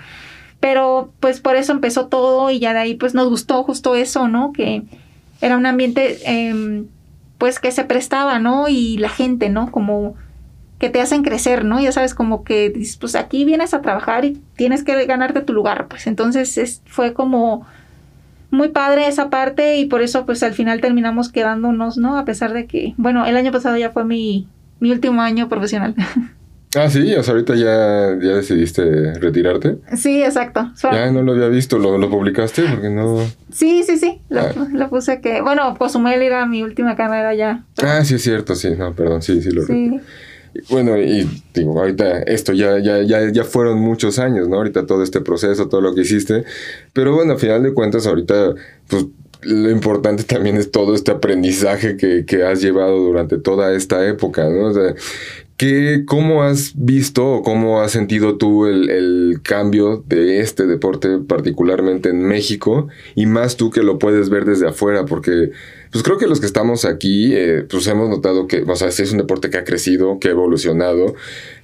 [0.58, 4.26] Pero pues por eso empezó todo y ya de ahí pues nos gustó justo eso,
[4.26, 4.52] ¿no?
[4.52, 4.82] Que
[5.40, 6.86] era un ambiente em,
[7.38, 8.68] pues que se prestaba, ¿no?
[8.68, 9.70] Y la gente, ¿no?
[9.70, 10.16] Como
[10.80, 11.80] que te hacen crecer, ¿no?
[11.80, 15.86] Ya sabes, como que pues aquí vienes a trabajar y tienes que ganarte tu lugar,
[15.86, 17.64] pues entonces es, fue como
[18.52, 22.18] muy padre esa parte y por eso pues al final terminamos quedándonos, ¿no?
[22.18, 24.46] A pesar de que, bueno, el año pasado ya fue mi,
[24.78, 25.96] mi último año profesional.
[26.74, 29.76] Ah, sí, o sea, ahorita ya, ya decidiste retirarte.
[29.94, 30.72] Sí, exacto.
[30.82, 32.62] Ya no lo había visto, ¿lo, lo publicaste?
[32.62, 33.18] Porque no...
[33.52, 34.88] Sí, sí, sí, lo, ah.
[34.88, 35.42] puse que...
[35.42, 37.66] Bueno, Cozumel era mi última carrera ya.
[37.82, 40.00] Ah, sí, es cierto, sí, no, perdón, sí, sí lo sí.
[40.68, 44.56] Bueno, y digo, ahorita esto ya, ya, ya, ya fueron muchos años, ¿no?
[44.56, 46.44] Ahorita todo este proceso, todo lo que hiciste.
[46.92, 48.54] Pero bueno, a final de cuentas, ahorita,
[48.88, 49.06] pues
[49.42, 54.48] lo importante también es todo este aprendizaje que, que has llevado durante toda esta época,
[54.48, 54.66] ¿no?
[54.66, 54.94] O sea,
[55.62, 61.18] ¿Qué, ¿Cómo has visto o cómo has sentido tú el, el, cambio de este deporte,
[61.18, 65.04] particularmente en México, y más tú que lo puedes ver desde afuera?
[65.04, 65.52] Porque
[65.92, 69.12] pues creo que los que estamos aquí, eh, pues hemos notado que, o sea, es
[69.12, 71.14] un deporte que ha crecido, que ha evolucionado.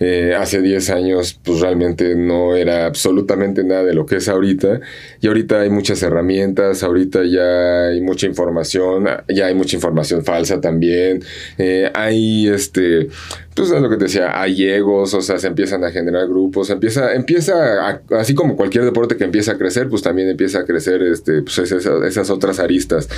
[0.00, 4.80] Eh, hace 10 años, pues realmente no era absolutamente nada de lo que es ahorita.
[5.22, 10.60] Y ahorita hay muchas herramientas, ahorita ya hay mucha información, ya hay mucha información falsa
[10.60, 11.24] también.
[11.56, 13.08] Eh, hay, este,
[13.54, 16.68] pues es lo que te decía, hay egos, o sea, se empiezan a generar grupos,
[16.68, 21.02] empieza, empieza, así como cualquier deporte que empieza a crecer, pues también empieza a crecer,
[21.02, 23.08] este, pues esas otras aristas.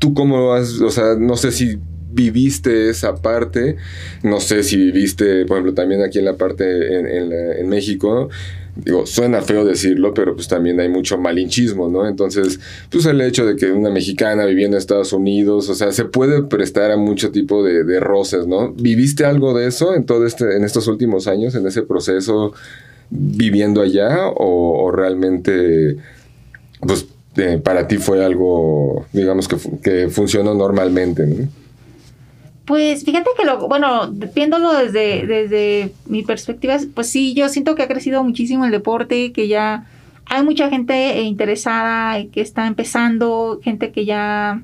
[0.00, 1.78] ¿Tú cómo has, o sea, no sé si
[2.12, 3.76] viviste esa parte,
[4.22, 8.28] no sé si viviste, por ejemplo, también aquí en la parte en, México,
[8.74, 12.08] digo, suena feo decirlo, pero pues también hay mucho malinchismo, ¿no?
[12.08, 12.58] Entonces,
[12.90, 16.42] pues el hecho de que una mexicana viviendo en Estados Unidos, o sea, se puede
[16.42, 18.72] prestar a mucho tipo de, de roces, ¿no?
[18.72, 22.52] ¿Viviste algo de eso en todo este, en estos últimos años, en ese proceso
[23.10, 25.96] viviendo allá, o, o realmente,
[26.80, 27.06] pues
[27.62, 31.48] para ti fue algo, digamos, que, que funcionó normalmente, ¿no?
[32.70, 37.82] Pues fíjate que lo, bueno, viéndolo desde, desde mi perspectiva, pues sí, yo siento que
[37.82, 39.86] ha crecido muchísimo el deporte, que ya
[40.26, 44.62] hay mucha gente interesada que está empezando, gente que ya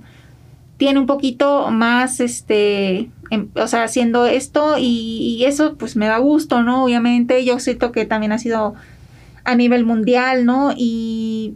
[0.77, 6.19] tiene un poquito más, este, em, o sea, haciendo esto y, eso pues me da
[6.19, 6.85] gusto, ¿no?
[6.85, 8.75] Obviamente yo siento que también ha sido
[9.43, 10.73] a nivel mundial, ¿no?
[10.77, 11.55] Y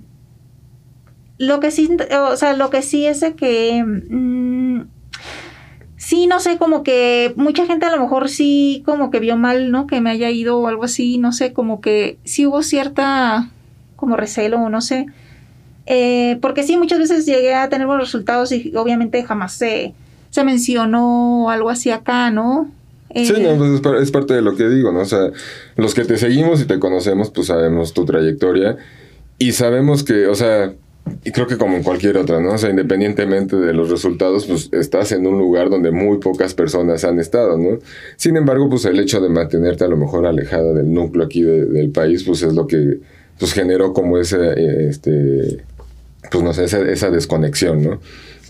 [1.40, 1.88] lo que sí,
[2.30, 3.82] o sea, lo que sí es de que...
[3.82, 4.82] Mm,
[5.96, 9.70] sí, no sé, como que mucha gente a lo mejor sí como que vio mal,
[9.70, 9.86] ¿no?
[9.86, 13.48] Que me haya ido o algo así, no sé, como que sí hubo cierta
[13.96, 15.06] como recelo o no sé.
[15.86, 19.94] Eh, porque sí, muchas veces llegué a tener buenos resultados y obviamente jamás se,
[20.28, 22.70] se mencionó algo así acá, ¿no?
[23.14, 25.00] sí, no, eh, pues es, parte de lo que digo, ¿no?
[25.00, 25.30] O sea,
[25.76, 28.76] los que te seguimos y te conocemos, pues sabemos tu trayectoria
[29.38, 30.74] y sabemos que, o sea,
[31.24, 32.52] y creo que como en cualquier otra, ¿no?
[32.52, 37.04] O sea, independientemente de los resultados, pues estás en un lugar donde muy pocas personas
[37.04, 37.78] han estado, ¿no?
[38.16, 41.90] Sin embargo, pues el hecho de mantenerte a lo mejor alejada del núcleo aquí del
[41.90, 42.98] país, pues es lo que
[43.38, 45.64] pues generó como ese, eh, este,
[46.30, 48.00] pues no sé, esa, desconexión, ¿no?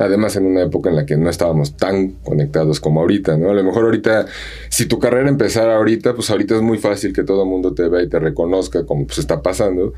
[0.01, 3.51] Además, en una época en la que no estábamos tan conectados como ahorita, ¿no?
[3.51, 4.25] A lo mejor ahorita,
[4.71, 7.87] si tu carrera empezara ahorita, pues ahorita es muy fácil que todo el mundo te
[7.87, 9.93] vea y te reconozca como pues está pasando,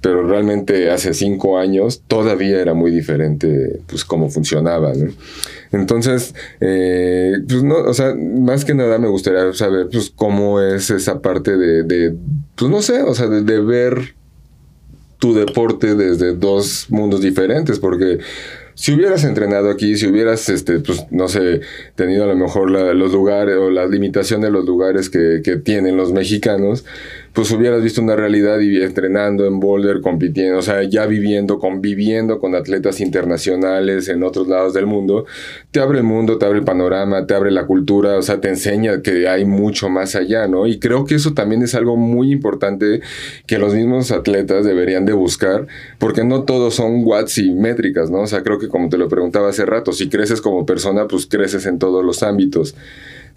[0.00, 5.10] pero realmente hace cinco años todavía era muy diferente, pues cómo funcionaba, ¿no?
[5.72, 10.90] Entonces, eh, pues no, o sea, más que nada me gustaría saber, pues, cómo es
[10.90, 12.14] esa parte de, de
[12.54, 14.14] pues no sé, o sea, de ver
[15.18, 18.20] tu deporte desde dos mundos diferentes, porque
[18.78, 21.62] si hubieras entrenado aquí, si hubieras, este, pues, no sé,
[21.96, 25.96] tenido a lo mejor los lugares o la limitación de los lugares que, que tienen
[25.96, 26.84] los mexicanos,
[27.38, 32.40] pues hubieras visto una realidad y entrenando en boulder, compitiendo, o sea, ya viviendo, conviviendo
[32.40, 35.24] con atletas internacionales en otros lados del mundo,
[35.70, 38.48] te abre el mundo, te abre el panorama, te abre la cultura, o sea, te
[38.48, 40.66] enseña que hay mucho más allá, ¿no?
[40.66, 43.02] Y creo que eso también es algo muy importante
[43.46, 45.68] que los mismos atletas deberían de buscar,
[46.00, 48.22] porque no todos son watts y métricas, ¿no?
[48.22, 51.26] O sea, creo que como te lo preguntaba hace rato, si creces como persona, pues
[51.26, 52.74] creces en todos los ámbitos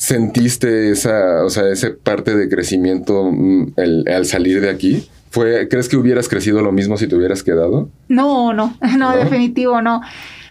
[0.02, 5.08] sentiste esa, o sea, esa parte de crecimiento mm, al salir de aquí?
[5.30, 7.88] ¿Fue, ¿Crees que hubieras crecido lo mismo si te hubieras quedado?
[8.08, 10.02] No, no, no, definitivo no.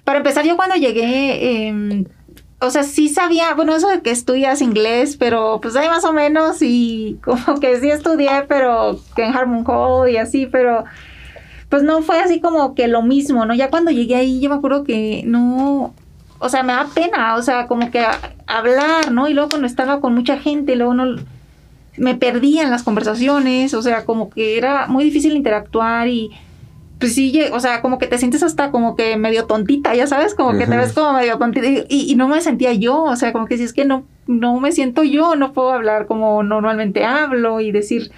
[0.04, 2.04] Para empezar, yo cuando llegué, em,
[2.60, 6.12] o sea, sí sabía, bueno, eso de que estudias inglés, pero pues ahí más o
[6.12, 10.84] menos y como que sí estudié, pero que en Harmon Hall y así, pero
[11.68, 13.54] pues no fue así como que lo mismo, ¿no?
[13.54, 15.92] Ya cuando llegué ahí, yo me acuerdo que no,
[16.40, 18.05] o sea, me da pena, o sea, como que
[18.46, 19.29] hablar, ¿no?
[19.29, 21.16] Y luego cuando estaba con mucha gente, luego no
[21.98, 26.31] me perdía en las conversaciones, o sea, como que era muy difícil interactuar y
[26.98, 30.35] pues sí, o sea, como que te sientes hasta como que medio tontita, ya sabes,
[30.35, 33.46] como que te ves como medio tontita y, no me sentía yo, o sea, como
[33.46, 37.61] que si es que no, no me siento yo, no puedo hablar como normalmente hablo
[37.61, 38.11] y decir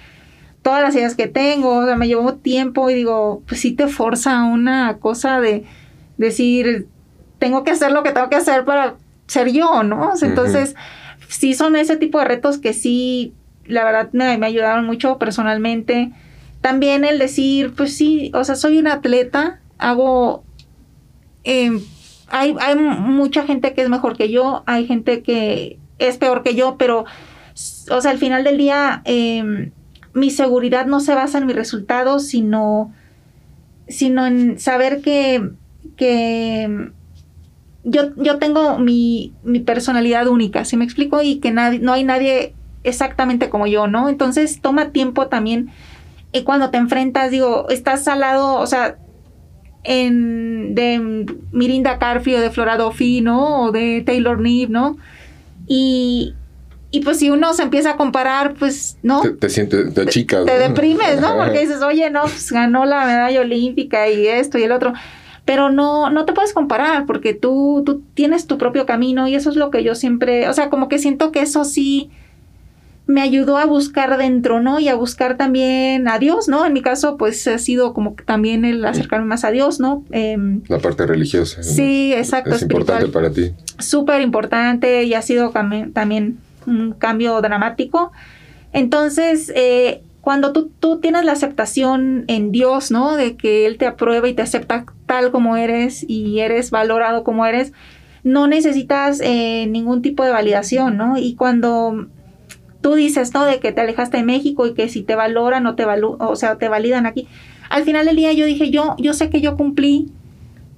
[0.61, 3.87] todas las ideas que tengo, o sea, me llevó tiempo y digo, pues sí te
[3.87, 5.63] forza una cosa de
[6.17, 6.87] decir,
[7.43, 8.95] tengo que hacer lo que tengo que hacer para
[9.27, 10.13] ser yo, ¿no?
[10.21, 10.75] entonces,
[11.27, 13.33] sí son ese tipo de retos que sí,
[13.65, 16.13] la verdad, me, me ayudaron mucho personalmente.
[16.61, 20.45] También el decir, pues sí, o sea, soy un atleta, hago...
[21.43, 21.81] Em,
[22.29, 26.55] hay, hay mucha gente que es mejor que yo, hay gente que es peor que
[26.55, 27.03] yo, pero,
[27.91, 29.71] o sea, al final del día, em,
[30.13, 32.93] mi seguridad no se basa en mis resultados, sino,
[33.89, 35.51] sino en saber que,
[35.97, 36.93] que
[37.83, 41.21] yo, yo tengo mi, mi personalidad única, ¿sí me explico?
[41.21, 44.09] Y que nadie, no hay nadie exactamente como yo, ¿no?
[44.09, 45.71] Entonces toma tiempo también
[46.33, 48.97] y cuando te enfrentas, digo, estás al lado, o sea,
[49.83, 53.61] en, de Mirinda Carfi o de Flora ¿no?
[53.61, 54.97] O de Taylor Neve, ¿no?
[55.67, 56.33] Y,
[56.89, 59.21] y pues si uno se empieza a comparar, pues, ¿no?
[59.21, 60.45] Te, sientes, te chicas.
[60.45, 61.37] Te, deprimes, ¿no?
[61.37, 64.93] Porque dices, oye, no, pues ganó la medalla olímpica y esto y el otro
[65.45, 69.49] pero no, no te puedes comparar porque tú, tú tienes tu propio camino y eso
[69.49, 72.09] es lo que yo siempre, o sea, como que siento que eso sí
[73.05, 74.79] me ayudó a buscar dentro, ¿no?
[74.79, 76.65] Y a buscar también a Dios, ¿no?
[76.65, 80.05] En mi caso, pues ha sido como también el acercarme más a Dios, ¿no?
[80.11, 81.61] Em, La parte religiosa.
[81.63, 82.55] Sí, exacto.
[82.55, 83.51] Es importante para ti.
[83.79, 85.51] Súper importante y ha sido
[85.93, 88.13] también un cambio dramático.
[88.71, 93.17] Entonces, eh, cuando tú, tú, tienes la aceptación en Dios, ¿no?
[93.17, 97.45] De que Él te aprueba y te acepta tal como eres y eres valorado como
[97.45, 97.73] eres,
[98.23, 101.17] no necesitas eh, ningún tipo de validación, ¿no?
[101.17, 102.07] Y cuando
[102.79, 103.43] tú dices, ¿no?
[103.43, 106.55] De que te alejaste de México y que si te valoran o te o sea,
[106.55, 107.27] te validan aquí.
[107.69, 110.09] Al final del día yo dije, yo, yo sé que yo cumplí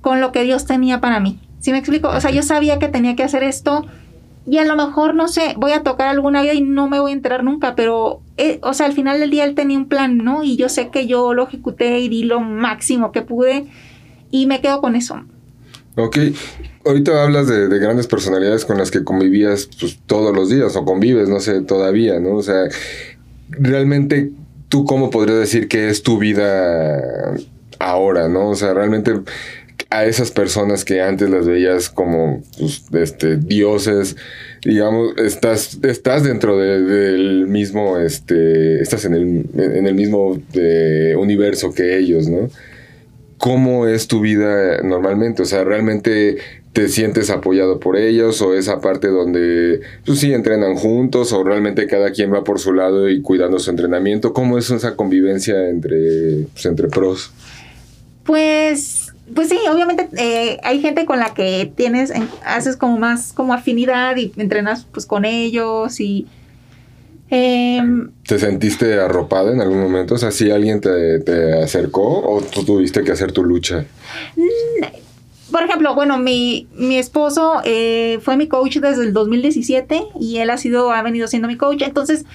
[0.02, 1.38] con lo que Dios tenía para mí.
[1.60, 2.08] ¿Sí me explico?
[2.08, 3.86] O sea, yo sabía que tenía que hacer esto
[4.48, 7.12] y a lo mejor, no sé, voy a tocar alguna vida y no me voy
[7.12, 10.18] a enterar nunca, pero eh, o sea, al final del día él tenía un plan,
[10.18, 10.44] ¿no?
[10.44, 13.66] Y yo sé que yo lo ejecuté y di lo máximo que pude
[14.30, 15.24] y me quedo con eso.
[15.96, 16.18] Ok,
[16.86, 21.28] ahorita hablas de, grandes personalidades con las que convivías pues, todos los días o convives,
[21.30, 22.36] no sé, todavía, ¿no?
[22.36, 22.66] O sea,
[23.50, 24.32] realmente
[24.70, 27.34] tú cómo podrías decir que es tu vida
[27.80, 28.50] ahora, ¿no?
[28.50, 29.14] O sea, realmente
[30.00, 34.16] a esas personas que antes las veías como pues, este, dioses,
[34.64, 41.74] digamos, estás, estás dentro del mismo, este, estás en el, en el mismo eh, universo
[41.74, 42.50] que ellos, ¿no?
[43.38, 45.44] ¿Cómo es tu vida normalmente?
[45.44, 46.38] O sea, ¿realmente
[46.74, 51.88] te sientes apoyado por ellos o esa parte donde, pues sí, entrenan juntos o realmente
[51.88, 54.34] cada quien va por su lado y cuidando su entrenamiento?
[54.34, 57.32] ¿Cómo es esa convivencia entre, pues, entre pros?
[58.24, 62.14] Pues pues sí, obviamente eh, hay gente con la que tienes,
[62.46, 66.28] haces como más como afinidad y entrenas pues con ellos y...
[67.32, 70.14] Em, ¿Te sentiste arropada en algún momento?
[70.14, 73.86] O sea, si alguien te, acercó o tú tuviste que hacer tu lucha?
[74.36, 74.84] Mm,
[75.52, 80.52] por ejemplo, bueno, mi, mi esposo eh, fue mi coach desde el 2017 y él
[80.52, 81.82] ha sido, ha venido siendo mi coach.
[81.82, 82.26] Entonces,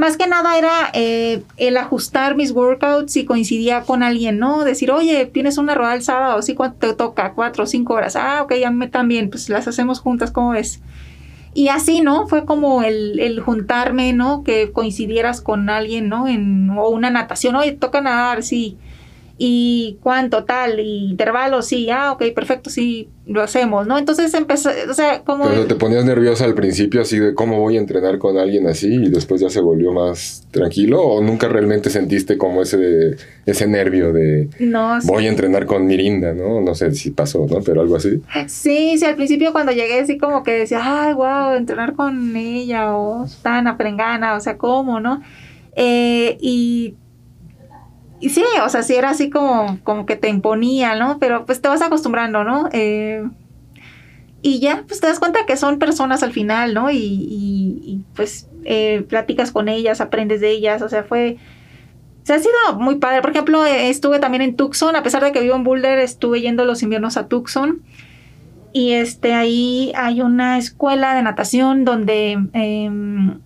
[0.00, 4.64] más que nada era eh, el ajustar mis workouts si coincidía con alguien, ¿no?
[4.64, 7.34] Decir, oye, tienes una rueda el sábado, sí, ¿cuánto te toca?
[7.34, 8.16] Cuatro o cinco horas.
[8.16, 10.80] Ah, ok, a mí también, pues las hacemos juntas, ¿cómo ves?
[11.52, 12.28] Y así, ¿no?
[12.28, 14.42] Fue como el, el juntarme, ¿no?
[14.42, 16.28] Que coincidieras con alguien, ¿no?
[16.28, 18.78] En, o una natación, oye, toca nadar, sí
[19.42, 23.96] y cuánto tal, y intervalos, sí, ah, ok, perfecto, sí, lo hacemos, ¿no?
[23.96, 25.48] Entonces empezó, o sea, como...
[25.48, 28.88] Pero te ponías nerviosa al principio, así de cómo voy a entrenar con alguien así,
[28.96, 34.12] y después ya se volvió más tranquilo, o nunca realmente sentiste como ese, ese nervio
[34.12, 34.50] de...
[34.58, 36.60] No, Voy a entrenar con Mirinda, ¿no?
[36.60, 37.62] No sé si pasó, ¿no?
[37.62, 38.20] Pero algo así.
[38.46, 42.94] Sí, sí, al principio cuando llegué así como que decía, ay, wow, entrenar con ella,
[42.94, 45.22] o tan aprengana, o sea, ¿cómo, no?
[45.76, 46.94] Eh, y
[48.20, 51.18] y sí, o sea, sí era así como, como que te imponía, ¿no?
[51.18, 52.68] Pero pues te vas acostumbrando, ¿no?
[52.72, 53.24] Eh,
[54.42, 56.90] y ya, pues te das cuenta que son personas al final, ¿no?
[56.90, 61.38] Y, y, pues eh, platicas con ellas, aprendes de ellas, o sea, fue...
[62.22, 63.22] Se ha sido muy padre.
[63.22, 66.42] Por ejemplo, eh, estuve también en Tucson, a pesar de que vivo en Boulder, estuve
[66.42, 67.82] yendo los inviernos a Tucson.
[68.72, 73.40] Y este, ahí hay una escuela de natación donde em,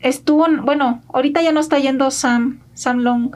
[0.00, 3.34] estuvo, bueno, ahorita ya no está yendo Sam, Sam Long.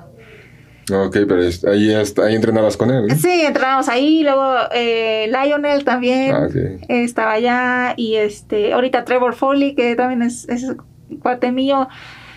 [0.92, 1.40] Ok, pero
[1.72, 3.11] ahí, ahí entrenabas con él.
[3.16, 6.49] Sí, entrenábamos ahí, luego eh, Lionel también ah,
[6.88, 10.77] estaba allá y este, ahorita Trevor Foley, que también es, es
[11.20, 11.88] cuate mío,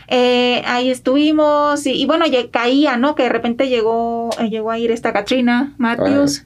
[0.08, 3.14] eh, ahí estuvimos y, bueno, ya caía, ¿no?
[3.14, 6.44] Que de repente llegó, eh, llegó a ir esta Katrina Matthews.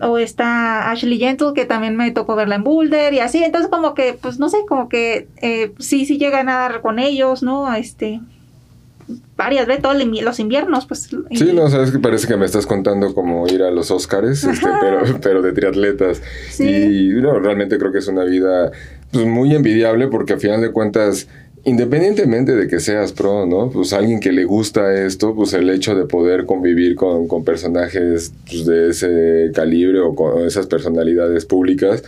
[0.00, 3.44] o está Ashley Gentle, que también me tocó verla en Boulder y así.
[3.44, 5.28] Entonces, como que, pues no sé, como que
[5.78, 7.70] sí, sí llega a nadar con ellos, ¿no?
[7.74, 8.22] Este,
[9.36, 11.08] varias veces, todos los inviernos, pues.
[11.30, 14.68] Sí, no, sabes que parece que me estás contando como ir a los Oscars, este,
[14.80, 16.22] pero, pero de triatletas.
[16.58, 18.70] Y no, realmente creo que es una vida
[19.10, 21.28] pues, muy envidiable porque a final de cuentas
[21.64, 23.70] independientemente de que seas pro, ¿no?
[23.70, 28.32] Pues alguien que le gusta esto, pues el hecho de poder convivir con, con personajes
[28.48, 32.02] pues, de ese calibre o con esas personalidades públicas,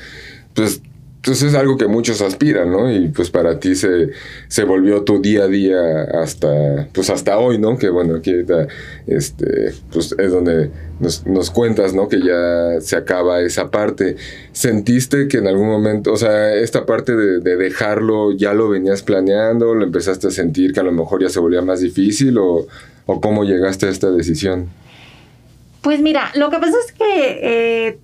[0.55, 0.81] pues
[1.25, 2.93] entonces es algo que muchos aspiran, ¿no?
[2.93, 4.11] Y pues para ti se,
[4.49, 7.79] se volvió tu día a día hasta, pues hasta hoy, ¿no?
[7.79, 8.35] Que bueno, aquí
[9.07, 12.09] este, pues es donde nos, nos, cuentas, ¿no?
[12.11, 14.17] Que ya se acaba esa parte.
[14.53, 19.03] ¿Sentiste que en algún momento, o sea, esta parte de, de dejarlo, ya lo venías
[19.03, 22.67] planeando, lo empezaste a sentir que a lo mejor ya se volvía más difícil o,
[23.07, 24.69] o cómo llegaste a esta decisión?
[25.81, 27.99] Pues mira, lo que pasa es que eh,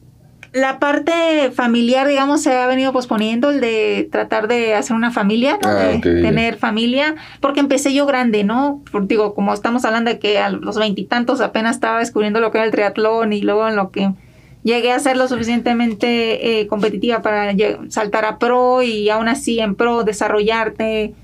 [0.53, 5.59] la parte familiar, digamos, se ha venido posponiendo, el de tratar de hacer una familia,
[5.63, 5.69] ¿no?
[5.69, 8.83] Ah, de tener familia, porque empecé yo grande, ¿no?
[9.03, 12.65] digo, como estamos hablando de que a los veintitantos apenas estaba descubriendo lo que era
[12.65, 14.13] el triatlón y luego en lo que
[14.65, 17.55] llegué a ser lo suficientemente eh, competitiva para
[17.89, 21.15] saltar a pro y aún así en pro desarrollarte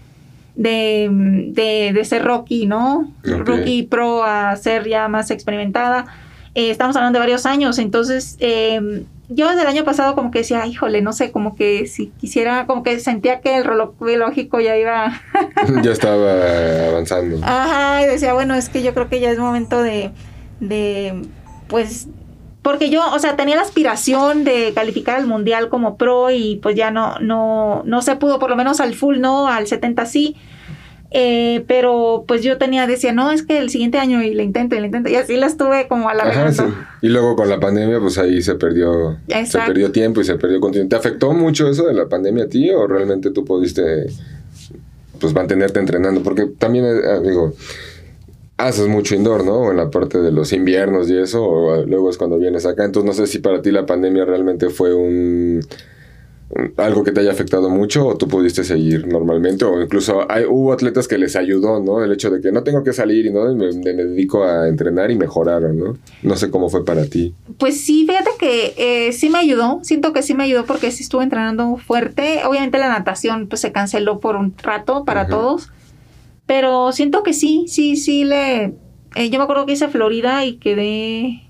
[0.55, 3.13] de, de, ser Rocky, ¿no?
[3.23, 6.07] Rookie pro a ser ya más experimentada.
[6.55, 10.41] Eh, estamos hablando de varios años, entonces eh, yo desde el año pasado como que
[10.41, 14.61] decía, híjole, no sé, como que si quisiera, como que sentía que el reloj biológico
[14.61, 15.21] ya iba...
[15.83, 17.39] ya estaba avanzando.
[17.43, 20.13] Ajá, y decía, bueno, es que yo creo que ya es momento de,
[20.61, 21.23] de,
[21.67, 22.09] pues,
[22.63, 26.77] porque yo, o sea, tenía la aspiración de calificar al mundial como pro y pues
[26.77, 30.37] ya no, no, no se pudo, por lo menos al full no, al 70 sí.
[31.11, 34.75] Eh, pero pues yo tenía, decía, no, es que el siguiente año y le intento
[34.77, 35.09] y le intento.
[35.09, 36.75] Y así la estuve como alargando.
[37.03, 40.61] Y luego con la pandemia, pues ahí se perdió, se perdió tiempo y se perdió
[40.61, 40.91] continuidad.
[40.91, 44.07] ¿Te afectó mucho eso de la pandemia a ti o realmente tú pudiste
[45.19, 47.55] pues mantenerte entrenando, porque también, eh, digo,
[48.57, 49.71] haces mucho indoor, ¿no?
[49.71, 52.85] En la parte de los inviernos y eso, o luego es cuando vienes acá.
[52.85, 55.61] Entonces no sé si para ti la pandemia realmente fue un
[56.77, 60.73] algo que te haya afectado mucho o tú pudiste seguir normalmente o incluso hay, hubo
[60.73, 62.05] atletas que les ayudó, ¿no?
[62.05, 65.11] El hecho de que no tengo que salir y no me, me dedico a entrenar
[65.11, 65.99] y mejoraron, ¿no?
[66.23, 67.35] No sé cómo fue para ti.
[67.59, 71.03] Pues sí, fíjate que eh, sí me ayudó, siento que sí me ayudó porque sí
[71.03, 72.43] estuve entrenando fuerte.
[72.47, 75.71] Obviamente la natación pues se canceló por un rato para todos,
[76.47, 78.75] pero siento que sí, sí, sí le...
[79.17, 81.43] Eh, yo me acuerdo que hice Florida y quedé...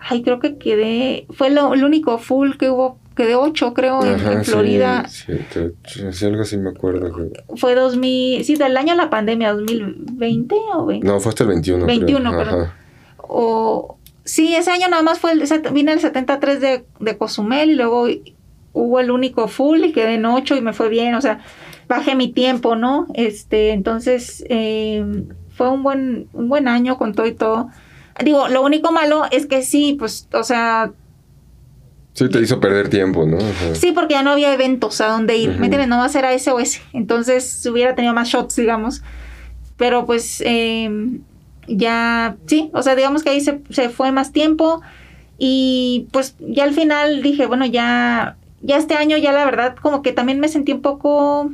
[0.00, 1.26] Ay, creo que quedé...
[1.30, 5.06] Fue lo, el único full que hubo quedé ocho, creo, en, Florida.
[5.08, 5.32] Sí,
[6.12, 7.12] sí, algo así me acuerdo.
[7.56, 11.06] Fue 2000, sí, del año de la pandemia, 2020 o 20.
[11.06, 11.86] No, fue hasta el 21.
[11.86, 12.68] 21, perdón.
[13.18, 17.74] O, sí, ese año nada más fue, el, vine el 73 de, de Cozumel y
[17.74, 18.06] luego
[18.72, 21.40] hubo el único full y quedé en ocho y me fue bien, o sea,
[21.88, 23.06] bajé mi tiempo, ¿no?
[23.14, 25.04] Este, entonces, eh,
[25.50, 27.68] fue un buen, un buen año con todo y todo.
[28.22, 30.92] Digo, lo único malo es que sí, pues, o sea,
[32.14, 33.38] Sí, te hizo perder tiempo, ¿no?
[33.72, 35.88] Sí, porque ya no había eventos a donde ir, ¿me entiendes?
[35.88, 36.80] No va a ser a ese o ese.
[36.92, 39.02] Entonces hubiera tenido más shots, digamos.
[39.76, 41.22] Pero pues em,
[41.66, 44.80] ya, sí, o sea, digamos que ahí se, se, fue más tiempo
[45.38, 50.00] y pues ya al final dije, bueno, ya, ya este año ya la verdad como
[50.00, 51.50] que también me sentí un poco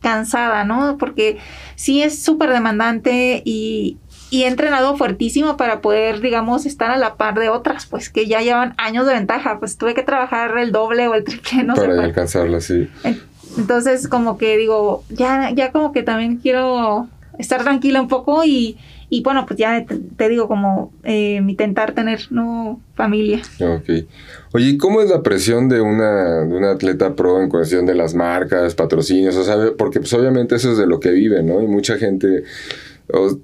[0.00, 0.96] cansada, ¿no?
[0.98, 1.36] Porque
[1.76, 3.98] sí es súper demandante y,
[4.30, 8.26] y he entrenado fuertísimo para poder, digamos, estar a la par de otras, pues que
[8.26, 11.74] ya llevan años de ventaja, pues tuve que trabajar el doble o el triple, no
[11.74, 11.94] para sé.
[11.94, 12.88] Para alcanzarla, sí.
[13.58, 17.08] Entonces, como que digo, ya, ya como que también quiero
[17.38, 18.78] estar tranquila un poco y,
[19.08, 23.42] y bueno, pues ya te, digo, como eh, intentar tener no familia.
[23.60, 24.06] Ok.
[24.52, 28.14] Oye, ¿cómo es la presión de una, de una atleta pro en cuestión de las
[28.14, 29.36] marcas, patrocinios?
[29.36, 31.60] O sea, porque pues obviamente eso es de lo que vive, ¿no?
[31.60, 32.44] Y mucha gente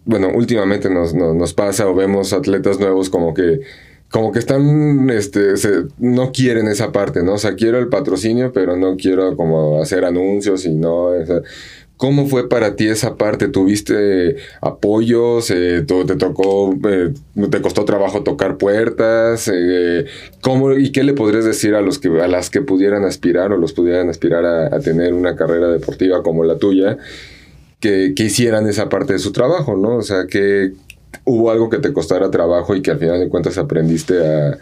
[0.04, 3.60] bueno, últimamente nos, nos, pasa o vemos atletas nuevos como que
[4.08, 5.54] como que están, este,
[5.98, 7.34] no quieren esa parte, ¿no?
[7.34, 11.10] O sea, quiero el patrocinio, pero no quiero como hacer anuncios y no,
[11.96, 13.48] ¿Cómo fue para ti esa parte?
[13.48, 15.50] ¿Tuviste apoyos?
[15.50, 17.14] Eh, ¿Te tocó, eh,
[17.50, 19.50] te costó trabajo tocar puertas?
[19.52, 20.04] Eh,
[20.42, 23.56] ¿cómo, ¿Y qué le podrías decir a, los que, a las que pudieran aspirar o
[23.56, 26.98] los pudieran aspirar a tener una carrera deportiva como la tuya?
[27.80, 29.96] Que, hicieran esa parte de su trabajo, ¿no?
[29.96, 30.72] O sea, que
[31.24, 34.58] hubo algo que te costara trabajo y que al final de cuentas aprendiste a,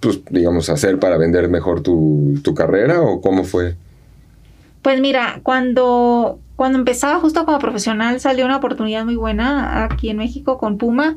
[0.00, 3.74] pues, digamos, hacer para vender mejor tu, carrera o cómo fue?
[4.82, 10.18] Pues mira, cuando, cuando empezaba justo como profesional salió una oportunidad muy buena aquí en
[10.18, 11.16] México con Puma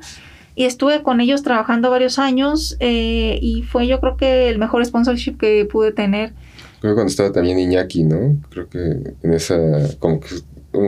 [0.56, 4.86] y estuve con ellos trabajando varios años eh, y fue yo creo que el mejor
[4.86, 6.34] sponsorship que pude tener.
[6.82, 8.38] Creo que cuando estaba también Iñaki, ¿no?
[8.50, 8.80] Creo que
[9.24, 9.58] en esa,
[10.00, 10.28] como que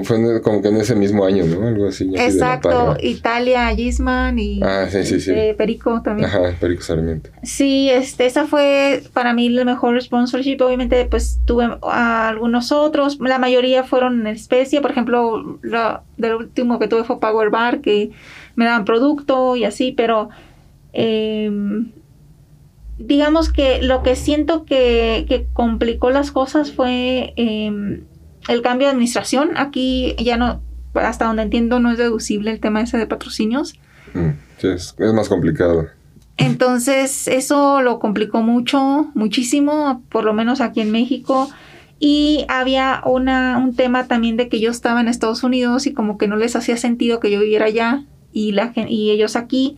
[0.04, 1.68] fue como que en ese mismo año, ¿no?
[1.68, 2.10] Algo así.
[2.16, 5.32] Exacto, Italia, Gisman y ah, sí, sí, sí.
[5.32, 6.30] Este, Perico también.
[6.30, 7.30] Ajá, Perico Sarmiento.
[7.44, 10.62] Sí, este, esa fue para mí el mejor sponsorship.
[10.62, 13.20] Obviamente, pues tuve algunos otros.
[13.20, 14.80] La mayoría fueron en especie.
[14.80, 18.12] Por ejemplo, lo, del último que tuve fue Power Bar, que
[18.56, 20.30] me daban producto y así, pero
[20.94, 21.92] em,
[22.98, 28.04] digamos que lo que siento que, que complicó las cosas fue em,
[28.48, 29.52] el cambio de administración.
[29.56, 30.62] Aquí ya no,
[30.94, 33.76] hasta donde entiendo, no es deducible el tema ese de patrocinios.
[34.14, 35.88] Mm, sí, es, más complicado.
[36.38, 41.50] Entonces, eso lo complicó mucho, muchísimo, por lo menos aquí en México.
[42.00, 46.18] Y había una, un tema también de que yo estaba en Estados Unidos y como
[46.18, 49.78] que no les hacía sentido que yo viviera allá y, la, y ellos aquí.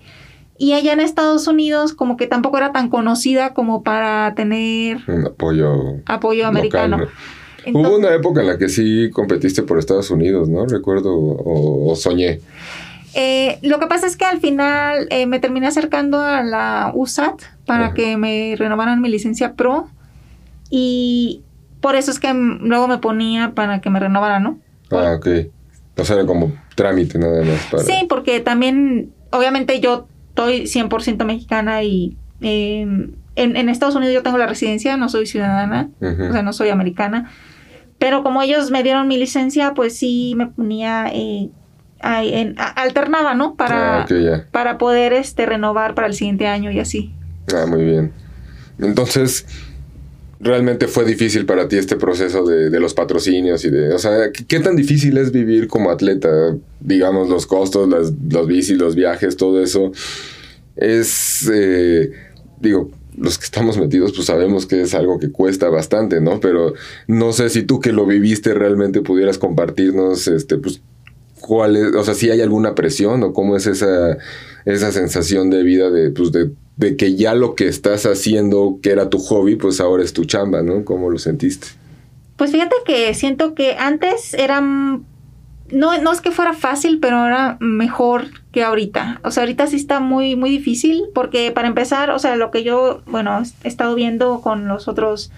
[0.58, 5.26] Y allá en Estados Unidos como que tampoco era tan conocida como para tener un
[5.26, 7.00] apoyo, apoyo americano.
[7.74, 10.66] Hubo una época en la que sí competiste por Estados Unidos, ¿no?
[10.66, 12.42] Recuerdo o, soñé.
[13.14, 17.42] Eh, lo que pasa es que al final eh, me terminé acercando a la USAT
[17.66, 19.88] para que me renovaran mi licencia pro
[20.70, 21.42] y
[21.80, 24.60] por eso es que luego me ponía para que me renovaran, ¿no?
[24.92, 25.28] ah, ok.
[25.98, 27.86] O sea, era como trámite nada más.
[27.86, 34.24] Sí, porque también, obviamente yo estoy 100% mexicana y em, en, en, Estados Unidos yo
[34.24, 37.32] tengo la residencia, no soy ciudadana, o sea, no soy americana.
[37.98, 41.50] Pero como ellos me dieron mi licencia, pues sí me ponía, eh,
[42.00, 43.56] alternaba, ¿no?
[43.56, 47.14] Para, ah, para poder este, renovar para el siguiente año y así.
[47.54, 48.12] Ah, muy bien.
[48.80, 49.46] Entonces,
[50.40, 54.32] realmente fue difícil para ti este proceso de, de, los patrocinios y de, o sea,
[54.32, 56.56] ¿qué, tan difícil es vivir como atleta?
[56.80, 59.92] Digamos, los costos, las, los bicis, los viajes, todo eso.
[60.76, 62.12] Es, eh,
[62.60, 66.40] digo, los que estamos metidos, pues sabemos que es algo que cuesta bastante, ¿no?
[66.40, 66.74] Pero
[67.08, 70.82] no sé si tú que lo viviste realmente pudieras compartirnos, este, pues,
[71.40, 74.18] cuál es, o sea, si hay alguna presión o cómo es esa,
[74.66, 78.92] esa sensación de vida de, pues, de, de que ya lo que estás haciendo, que
[78.92, 80.84] era tu hobby, pues ahora es tu chamba, ¿no?
[80.84, 81.68] ¿Cómo lo sentiste?
[82.38, 85.06] Pues fíjate que siento que antes eran
[85.72, 89.20] no, no es que fuera fácil, pero era mejor que ahorita.
[89.24, 92.64] O sea, ahorita sí está muy, muy difícil porque para empezar, o sea, lo que
[92.64, 95.32] yo, bueno, he estado viendo con los otros...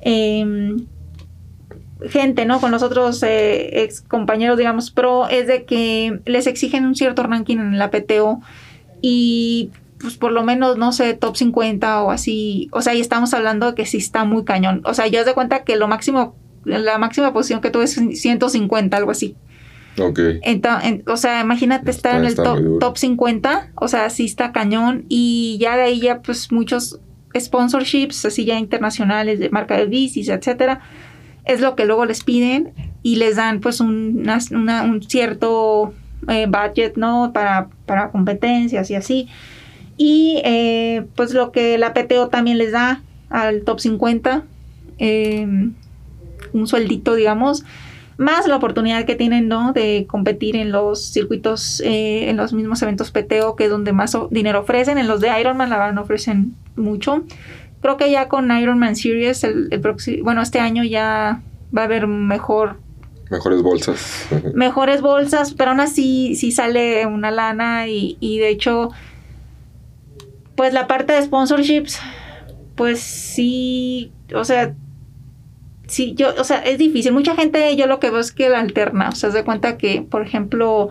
[0.00, 0.86] Em,
[2.08, 2.60] gente, ¿no?
[2.60, 7.22] Con los otros eh, ex compañeros, digamos, pro, es de que les exigen un cierto
[7.24, 8.40] ranking en la PTO
[9.02, 12.68] y pues por lo menos, no sé, top 50 o así.
[12.72, 14.82] O sea, y estamos hablando de que sí está muy cañón.
[14.84, 18.96] O sea, yo de cuenta que lo máximo, la máxima posición que tuve es 150,
[18.96, 19.34] algo así.
[19.98, 20.20] Ok.
[20.42, 25.04] Entonces, o sea, imagínate estar en el top, top 50, o sea, sí está cañón.
[25.08, 27.00] Y ya de ahí ya, pues, muchos
[27.38, 30.80] sponsorships, así ya internacionales, de marca de bicis, etcétera,
[31.44, 32.72] es lo que luego les piden
[33.02, 35.92] y les dan, pues, un, un cierto
[36.28, 37.32] eh, budget, ¿no?
[37.32, 39.28] Para, para competencias y así.
[39.96, 44.44] Y, eh, pues, lo que la PTO también les da al top 50,
[44.98, 45.46] eh,
[46.52, 47.64] un sueldito, digamos
[48.18, 49.72] más la oportunidad que tienen, ¿no?
[49.72, 54.16] De competir en los circuitos, eh, en los mismos eventos PTO, que es donde más
[54.30, 54.98] dinero ofrecen.
[54.98, 57.22] En los de Ironman, la verdad, no ofrecen mucho.
[57.80, 61.42] Creo que ya con Ironman Series, el, próximo, bueno, este año ya
[61.74, 62.76] va a haber mejor
[63.30, 64.26] Mejores bolsas.
[64.54, 68.90] Mejores bolsas, pero aún así sí sale una lana y, y, de hecho,
[70.56, 72.00] pues la parte de sponsorships,
[72.74, 74.74] pues sí, o sea,
[75.88, 77.12] sí, yo, o sea, es difícil.
[77.12, 79.08] Mucha gente, yo lo que veo es que la alterna.
[79.08, 80.90] O sea, se cuenta que, por ejemplo,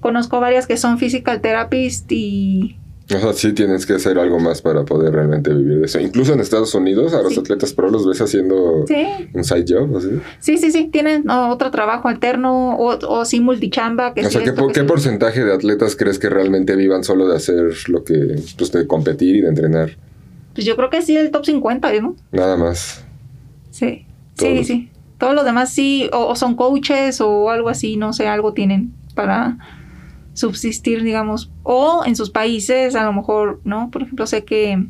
[0.00, 2.76] conozco varias que son physical therapists y...
[3.14, 6.00] O sea, sí tienes que hacer algo más para poder realmente vivir de eso.
[6.00, 8.84] Incluso en Estados Unidos, a los atletas pro los ves haciendo
[9.32, 10.08] un side job, ¿así?
[10.40, 10.88] Sí, sí, sí.
[10.90, 14.12] Tienen otro trabajo alterno o, o sí multichamba.
[14.12, 17.76] Que o sea, ¿qué, ¿qué porcentaje de atletas crees que realmente vivan solo de hacer
[17.86, 19.96] lo que, pues, de competir y de entrenar?
[20.54, 22.16] Pues yo creo que sí, el top 50, ¿no?
[22.32, 23.04] Nada más.
[23.70, 24.04] Sí.
[24.36, 24.90] Sí, sí.
[25.18, 29.58] Todos los demás sí, o, son coaches o algo así, no sé, algo tienen para
[30.34, 31.50] subsistir, digamos.
[31.62, 33.90] O en sus países, a lo mejor, ¿no?
[33.90, 34.86] Por ejemplo, sé que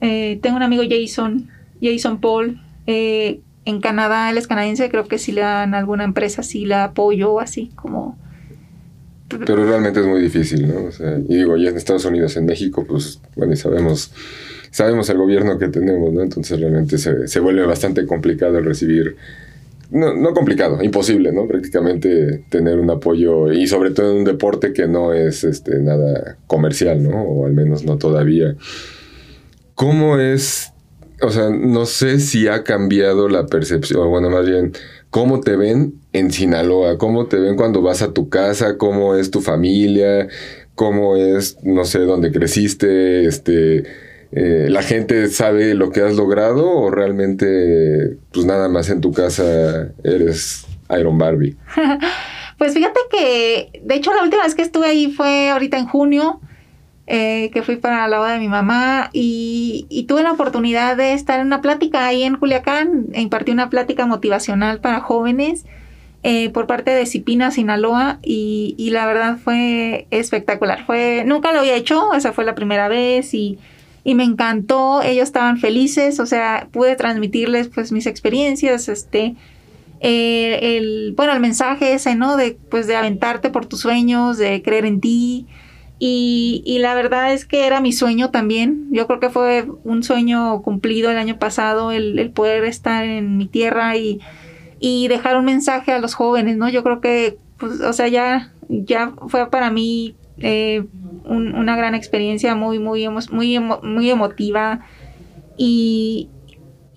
[0.00, 1.48] eh, tengo un amigo Jason,
[1.80, 6.42] Jason Paul, eh, en Canadá, él es canadiense, creo que si le dan alguna empresa,
[6.42, 8.18] sí la apoyo, así como...
[9.38, 10.84] Pero realmente es muy difícil, ¿no?
[10.84, 14.12] O sea, y digo, ya en Estados Unidos, en México, pues, bueno, y sabemos
[14.72, 16.22] sabemos el gobierno que tenemos, ¿no?
[16.22, 19.16] Entonces realmente se, se vuelve bastante complicado recibir
[19.90, 21.48] no, no, complicado, imposible, ¿no?
[21.48, 26.36] Prácticamente tener un apoyo y sobre todo en un deporte que no es este, nada
[26.46, 27.22] comercial, ¿no?
[27.22, 28.54] O al menos no todavía.
[29.74, 30.72] ¿Cómo es?
[31.22, 34.72] O sea, no sé si ha cambiado la percepción, bueno, más bien,
[35.10, 36.98] ¿cómo te ven en Sinaloa?
[36.98, 38.78] ¿Cómo te ven cuando vas a tu casa?
[38.78, 40.28] ¿Cómo es tu familia?
[40.74, 43.26] ¿Cómo es, no sé, dónde creciste?
[43.26, 43.84] Este
[44.32, 49.12] eh, la gente sabe lo que has logrado o realmente pues nada más en tu
[49.12, 50.66] casa eres
[50.98, 51.56] Iron Barbie?
[52.58, 56.40] pues fíjate que de hecho la última vez que estuve ahí fue ahorita en junio.
[57.12, 61.40] Eh, que fui para la boda de mi mamá y, tuve la oportunidad de estar
[61.40, 65.64] en una plática ahí en Culiacán, e impartí una plática motivacional para jóvenes
[66.22, 70.86] eh, por parte de Cipina, Sinaloa, y, la verdad fue espectacular.
[70.86, 73.58] Fue, nunca lo había hecho, esa fue la primera vez y
[74.04, 79.34] y me encantó, ellos estaban felices, o sea, pude transmitirles pues mis experiencias, este,
[80.00, 82.36] eh, el, bueno, el mensaje ese, ¿no?
[82.36, 85.46] De, pues de aventarte por tus sueños, de creer en ti.
[86.02, 88.88] Y, y, la verdad es que era mi sueño también.
[88.90, 93.36] Yo creo que fue un sueño cumplido el año pasado, el, el poder estar en
[93.36, 94.18] mi tierra y,
[94.78, 96.70] y, dejar un mensaje a los jóvenes, ¿no?
[96.70, 100.86] Yo creo que, pues, o sea, ya, ya fue para mí eh,
[101.26, 104.80] una gran experiencia muy, muy, muy, muy emotiva.
[105.58, 106.30] Y,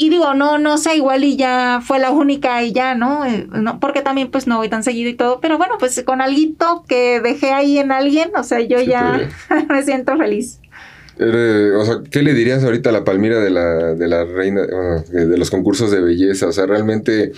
[0.06, 3.26] y digo, no, no sé, igual y ya fue la única y ya, ¿no?
[3.26, 3.80] Eh, ¿no?
[3.80, 7.22] Porque también pues no voy tan seguido y todo, pero bueno, pues con algo que
[7.22, 9.30] dejé ahí en alguien, o sea, yo ya
[9.70, 10.60] me siento feliz.
[11.18, 15.38] o sea, ¿qué le dirías ahorita a la Palmira de la, de la reina, de
[15.38, 16.48] los concursos de belleza?
[16.48, 17.32] O sea, realmente,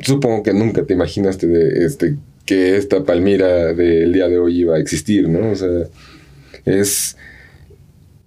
[0.00, 2.16] supongo que nunca te imaginaste de este
[2.46, 5.50] que esta Palmira del día de hoy iba a existir, ¿no?
[5.50, 5.68] O sea,
[6.64, 7.16] es...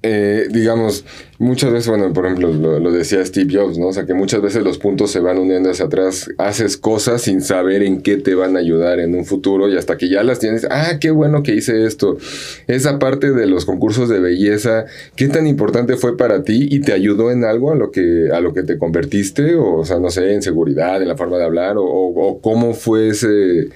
[0.04, 1.06] eh, digamos,
[1.38, 3.88] muchas veces, bueno, por ejemplo, lo, decía Steve Jobs, ¿no?
[3.88, 7.42] O sea, que muchas veces los puntos se van uniendo hacia atrás, haces cosas sin
[7.42, 10.40] saber en qué te van a ayudar en un futuro y hasta que ya las
[10.40, 12.18] tienes, ah, qué bueno que hice esto.
[12.66, 14.86] Esa parte de los concursos de belleza,
[15.16, 18.40] ¿qué tan importante fue para ti y te ayudó en algo a lo que, a
[18.40, 19.54] lo que te convertiste?
[19.56, 23.70] O, sea, no sé, en seguridad, en la forma de hablar, o, cómo fue ese,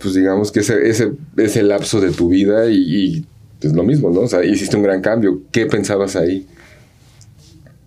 [0.00, 3.24] pues digamos que ese, ese, ese lapso de tu vida y
[3.60, 4.20] es lo mismo, ¿no?
[4.20, 5.42] O sea, hiciste un gran cambio.
[5.52, 6.46] ¿Qué pensabas ahí?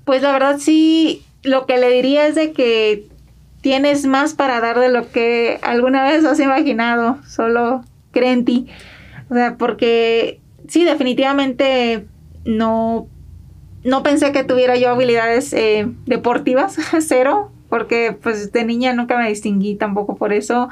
[0.06, 3.08] Pues la verdad sí, lo que le diría es de que
[3.62, 8.68] tienes más para dar de lo que alguna vez has imaginado, solo cree en ti.
[9.30, 12.06] O sea, porque sí, definitivamente
[12.46, 13.08] no,
[13.84, 19.28] no pensé que tuviera yo habilidades eh, deportivas, cero, porque pues de niña nunca me
[19.28, 20.70] distinguí tampoco por eso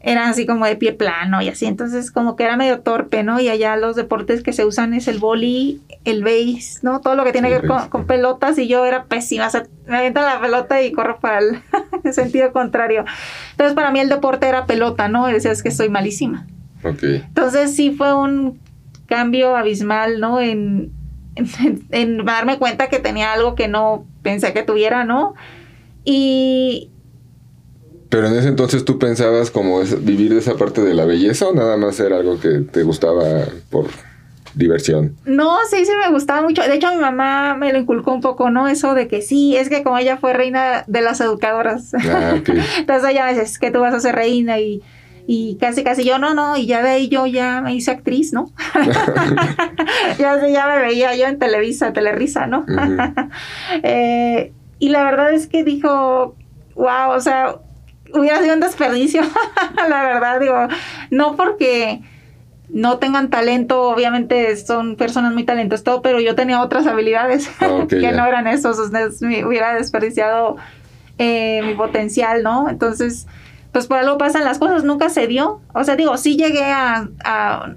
[0.00, 3.40] eran así como de pie plano y así, entonces como que era medio torpe, ¿no?
[3.40, 7.00] Y allá los deportes que se usan es el boli, el base, ¿no?
[7.00, 9.98] Todo lo que tiene que ver con, pelotas y yo era pésima, o sea, me
[9.98, 11.62] avientan la pelota y corro para el,
[12.12, 13.04] sentido contrario.
[13.52, 15.28] Entonces para mí el deporte era pelota, ¿no?
[15.28, 16.46] Y decía, es que soy malísima.
[16.84, 17.02] Ok.
[17.02, 18.60] Entonces sí fue un
[19.06, 20.40] cambio abismal, ¿no?
[20.40, 20.92] En,
[21.34, 25.34] en, en darme cuenta que tenía algo que no pensé que tuviera, ¿no?
[26.04, 26.92] Y,
[28.08, 31.54] pero en ese entonces tú pensabas como vivir de esa parte de la belleza o
[31.54, 33.86] nada más era algo que te gustaba por
[34.54, 35.16] diversión.
[35.24, 36.62] No, sí, sí me gustaba mucho.
[36.62, 38.66] De hecho, mi mamá me lo inculcó un poco, ¿no?
[38.66, 41.92] Eso de que sí, es que como ella fue reina de las educadoras.
[41.94, 42.34] Ah,
[42.78, 44.82] entonces ella me dice, es que tú vas a ser reina y,
[45.26, 48.32] y casi, casi yo, no, no, y ya de ahí yo ya me hice actriz,
[48.32, 48.50] ¿no?
[50.18, 52.64] ya, ya me veía yo en Televisa, Telerisa, ¿no?
[53.82, 56.34] eh, y la verdad es que dijo,
[56.74, 57.56] wow, o sea,
[58.14, 59.22] hubiera sido un desperdicio,
[59.88, 60.68] la verdad, digo,
[61.10, 62.00] no porque
[62.70, 67.84] no tengan talento, obviamente son personas muy talentosas, todo, pero yo tenía otras habilidades ah,
[67.88, 68.78] que no eran esos,
[69.20, 70.56] hubiera desperdiciado
[71.18, 72.68] eh, mi potencial, ¿no?
[72.68, 73.26] Entonces,
[73.72, 77.08] pues por algo pasan las cosas, nunca se dio, o sea, digo, sí llegué a,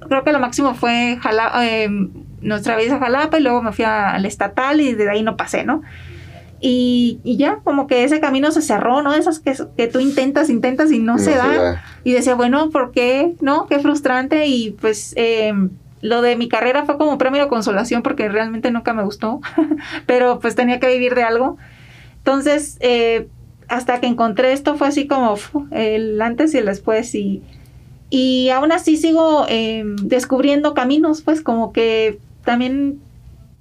[0.08, 1.18] creo que lo máximo fue
[1.62, 1.90] eh,
[2.42, 5.64] nuestra vez a Jalapa y luego me fui al estatal y de ahí no pasé,
[5.64, 5.82] ¿no?
[6.64, 9.16] Y, ya, como que ese camino se cerró, ¿no?
[9.16, 11.84] Esas que, que tú intentas, intentas y no, se, da.
[12.04, 13.34] Y decía, bueno, ¿por qué?
[13.42, 13.66] ¿No?
[13.66, 14.46] Qué frustrante.
[14.46, 18.94] Y pues em, lo de mi carrera fue como premio de consolación porque realmente nunca
[18.94, 19.42] me gustó,
[20.06, 21.58] pero pues tenía que vivir de algo.
[22.18, 23.28] Entonces, eh,
[23.68, 25.38] hasta que encontré esto fue así como
[25.72, 27.42] el antes y el después y,
[28.12, 33.00] y aún así sigo em, descubriendo caminos, pues como que también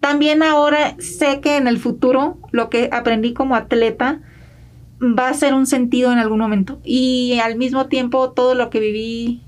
[0.01, 4.21] también ahora sé que en el futuro lo que aprendí como atleta
[5.01, 6.79] va a ser un sentido en algún momento.
[6.85, 9.43] Y al mismo tiempo todo lo que viví,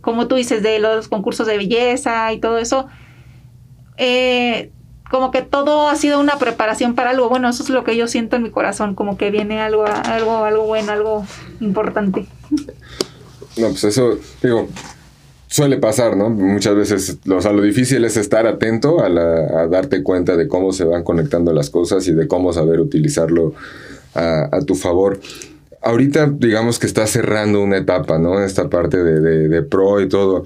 [0.00, 2.86] como tú dices, de los concursos de belleza y todo eso,
[3.96, 4.70] eh,
[5.10, 7.28] como que todo ha sido una preparación para algo.
[7.28, 10.44] Bueno, eso es lo que yo siento en mi corazón, como que viene algo, algo,
[10.44, 11.26] algo bueno, algo
[11.60, 12.26] importante.
[13.56, 14.68] No, pues eso, digo,
[15.48, 16.30] suele pasar, ¿no?
[16.30, 20.72] Muchas veces, o sea, lo difícil es estar atento a, la, darte cuenta de cómo
[20.72, 23.54] se van conectando las cosas y de cómo saber utilizarlo
[24.14, 25.20] a, tu favor.
[25.82, 28.42] Ahorita, digamos que está cerrando una etapa, ¿no?
[28.42, 30.44] Esta parte de, pro y todo.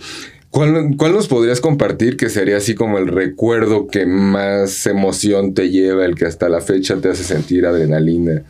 [0.51, 5.70] ¿Cuál, ¿Cuál, nos podrías compartir que sería así como el recuerdo que más emoción te
[5.70, 8.42] lleva, el que hasta la fecha te hace sentir adrenalina?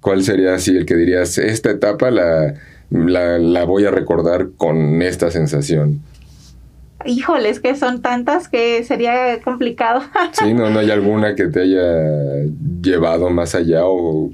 [0.00, 2.54] ¿Cuál sería así el que dirías, esta etapa la,
[2.90, 6.00] la, voy a recordar con esta sensación.
[7.04, 10.02] Híjole, es que son tantas que sería complicado.
[10.32, 12.44] sí, no, no hay alguna que te haya
[12.82, 14.30] llevado más allá o...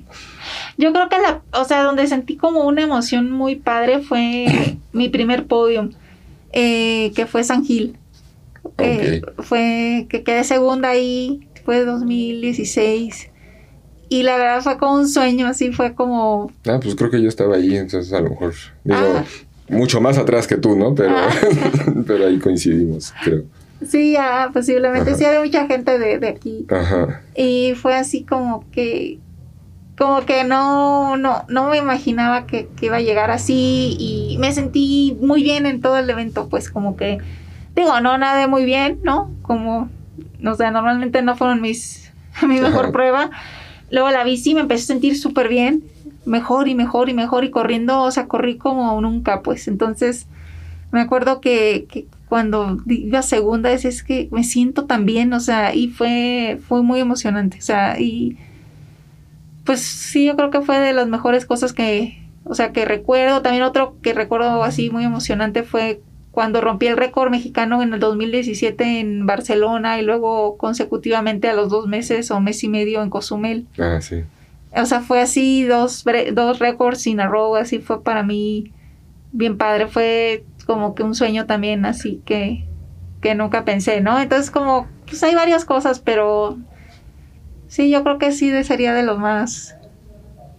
[0.76, 4.46] Yo creo que la, o sea, donde sentí como una emoción muy padre fue
[4.92, 5.90] mi primer podium,
[6.52, 7.98] eh, que fue San Gil.
[8.78, 13.30] Eh, fue que quedé segunda ahí, fue 2016.
[14.08, 16.50] Y la verdad fue como un sueño, así fue como...
[16.66, 18.54] Ah, pues creo que yo estaba ahí, entonces a lo mejor...
[18.84, 19.24] Digo, ah.
[19.68, 20.94] mucho más atrás que tú, ¿no?
[20.94, 21.30] Pero, ah.
[22.06, 23.44] pero ahí coincidimos, creo.
[23.86, 25.14] Sí, ah, posiblemente.
[25.14, 26.66] Sí, había mucha gente de, de aquí.
[26.70, 27.22] Ajá.
[27.36, 29.18] Y fue así como que...
[29.96, 34.52] Como que no, no, no me imaginaba que, que iba a llegar así y me
[34.52, 37.18] sentí muy bien en todo el evento, pues como que...
[37.76, 39.30] Digo, no nada muy bien, ¿no?
[39.42, 39.88] Como,
[40.38, 42.12] no sé, normalmente no fueron mis,
[42.46, 43.30] mi mejor prueba,
[43.90, 45.84] Luego la bici me empecé a sentir súper bien,
[46.24, 49.68] mejor y mejor y mejor y corriendo, o sea, corrí como nunca, pues.
[49.68, 50.26] Entonces,
[50.90, 55.40] me acuerdo que, que cuando iba segunda, es, es que me siento tan bien, o
[55.40, 58.36] sea, y fue, fue muy emocionante, o sea, y
[59.64, 63.42] pues sí, yo creo que fue de las mejores cosas que, o sea, que recuerdo.
[63.42, 66.02] También otro que recuerdo así muy emocionante fue
[66.34, 71.70] cuando rompí el récord mexicano en el 2017 en Barcelona y luego consecutivamente a los
[71.70, 73.68] dos meses o mes y medio en Cozumel.
[73.78, 74.24] Ah, sí.
[74.76, 77.30] O sea, fue así, dos, dos récords sin a
[77.60, 78.72] así fue para mí
[79.30, 79.86] bien padre.
[79.86, 82.66] Fue como que un sueño también, así que,
[83.20, 84.18] que nunca pensé, ¿no?
[84.18, 86.58] Entonces, como, pues hay varias cosas, pero
[87.68, 89.76] sí, yo creo que sí sería de lo más,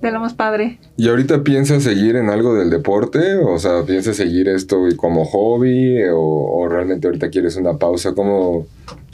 [0.05, 0.79] de lo más padre.
[0.97, 3.35] ¿Y ahorita piensas seguir en algo del deporte?
[3.35, 5.97] O sea, ¿piensas seguir esto como hobby?
[6.13, 8.13] ¿O, realmente ahorita quieres una pausa?
[8.13, 8.67] ¿Cómo,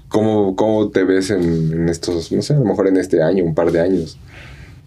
[0.07, 3.55] cómo, cómo te ves en, estos, no sé, a lo mejor en este año, un
[3.55, 4.17] par de años?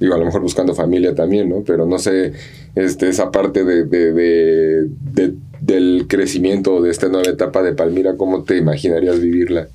[0.01, 1.63] digo, a lo mejor buscando familia también, ¿no?
[1.65, 2.33] Pero no sé,
[2.75, 8.57] este, esa parte de, de, del crecimiento de esta nueva etapa de Palmira, ¿cómo te
[8.57, 9.69] imaginarías vivirla?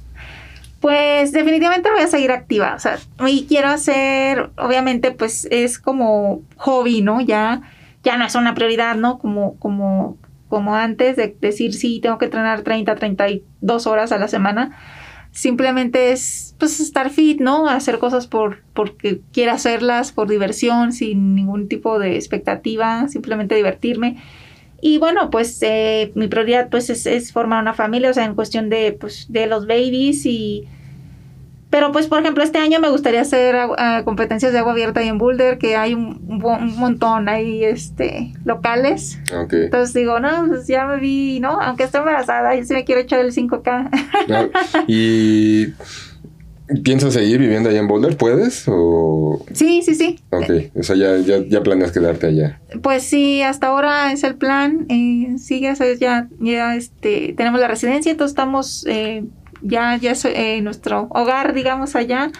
[0.79, 6.41] Pues definitivamente voy a seguir activa, o sea, y quiero hacer, obviamente, pues es como
[6.55, 7.19] hobby, ¿no?
[7.19, 7.61] Ya,
[8.03, 9.19] ya no es una prioridad, ¿no?
[9.19, 10.17] Como, como,
[10.47, 14.77] como antes de decir, sí, tengo que entrenar 30, 32 horas a la semana
[15.31, 17.67] simplemente es pues estar fit, ¿no?
[17.67, 24.17] Hacer cosas por porque quiera hacerlas, por diversión, sin ningún tipo de expectativa, simplemente divertirme.
[24.81, 28.35] Y bueno, pues eh, mi prioridad pues es, es, formar una familia, o sea, en
[28.35, 30.67] cuestión de, pues, de los babies y
[31.69, 35.07] pero pues, por ejemplo, este año me gustaría hacer uh, competencias de agua abierta ahí
[35.07, 39.19] en Boulder, que hay un, un montón ahí este, locales.
[39.31, 41.61] Entonces digo, no, pues ya me vi, ¿no?
[41.61, 44.85] Aunque estoy embarazada, yo sí me quiero echar el 5K.
[44.87, 45.73] ¿Y
[46.83, 48.17] piensas seguir viviendo allá en Boulder?
[48.17, 48.65] ¿Puedes?
[48.67, 49.43] O...
[49.53, 50.19] Sí, sí, sí.
[50.31, 52.61] Ok, o sea, ya, ya, ya planeas quedarte allá.
[52.81, 54.85] Pues sí, hasta ahora es el plan.
[54.89, 58.85] Eh, sí, ya, ya, ya este, tenemos la residencia, entonces estamos...
[58.87, 59.23] Eh,
[59.61, 62.31] ya, ya es eh, nuestro hogar, digamos, allá.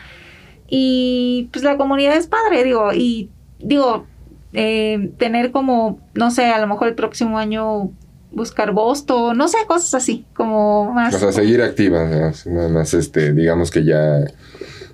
[0.70, 4.06] Y pues la comunidad es padre, digo, y digo,
[4.54, 7.92] eh, tener como, no sé, a lo mejor el próximo año
[8.32, 11.14] buscar Boston, no sé, cosas así, como más.
[11.14, 12.06] O sea, seguir activa,
[12.46, 14.26] nada más, este, digamos que ya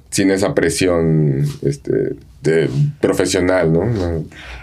[0.09, 2.69] sin esa presión, este, de,
[3.01, 3.83] profesional, ¿no?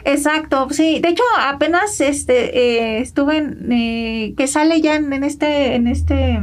[0.04, 1.00] Exacto, sí.
[1.00, 6.38] De hecho, apenas, este, eh, estuve en, que sale ya en este, en este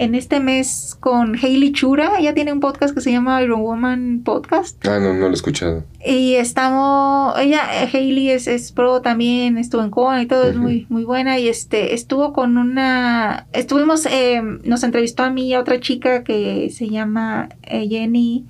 [0.00, 2.18] en este mes con Hailey Chura.
[2.18, 4.82] Ella tiene un podcast que se llama Iron Woman Podcast.
[4.86, 5.84] Ah, no, no lo he escuchado.
[6.02, 10.86] Y estamos, ella, Hailey es, es pro también, estuvo en Coa y todo, es muy,
[10.88, 11.38] muy buena.
[11.38, 16.24] Y este, estuvo con una, estuvimos, eh, nos entrevistó a mí y a otra chica
[16.24, 18.46] que se llama eh, Jenny.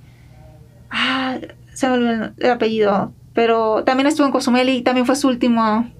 [0.88, 1.38] Ah,
[1.74, 3.12] se me olvidó el apellido.
[3.34, 5.90] Pero también estuvo en Cozumel y también fue su último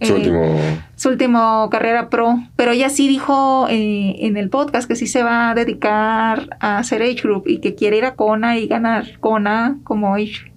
[0.00, 0.58] su eh, último...
[0.96, 2.38] Su último carrera pro.
[2.56, 6.78] Pero ella sí dijo eh, en el podcast que sí se va a dedicar a
[6.78, 10.52] hacer Age Group y que quiere ir a Kona y ganar Kona como Age.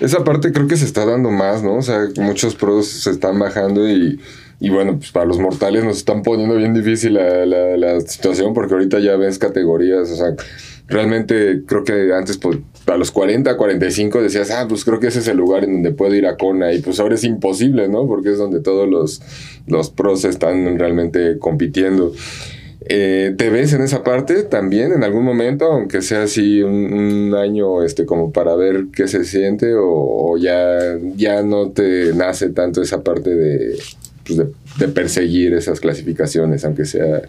[0.00, 1.76] Esa parte creo que se está dando más, ¿no?
[1.76, 4.20] O sea, muchos pros se están bajando y,
[4.58, 8.54] y bueno, pues para los mortales nos están poniendo bien difícil la, la, la situación
[8.54, 10.34] porque ahorita ya ves categorías, o sea,
[10.88, 15.18] realmente creo que antes pues, a los 40, 45 decías, ah, pues creo que ese
[15.18, 18.06] es el lugar en donde puedo ir a Kona y pues ahora es imposible, ¿no?
[18.06, 19.20] Porque es donde todos los,
[19.66, 22.12] los pros están realmente compitiendo.
[22.88, 27.82] Eh, ¿Te ves en esa parte también en algún momento, aunque sea así un, año
[27.82, 33.02] este, como para ver qué se siente o, ya, ya no te nace tanto esa
[33.02, 33.76] parte de,
[34.26, 34.48] pues de,
[34.78, 37.22] de perseguir esas clasificaciones, aunque sea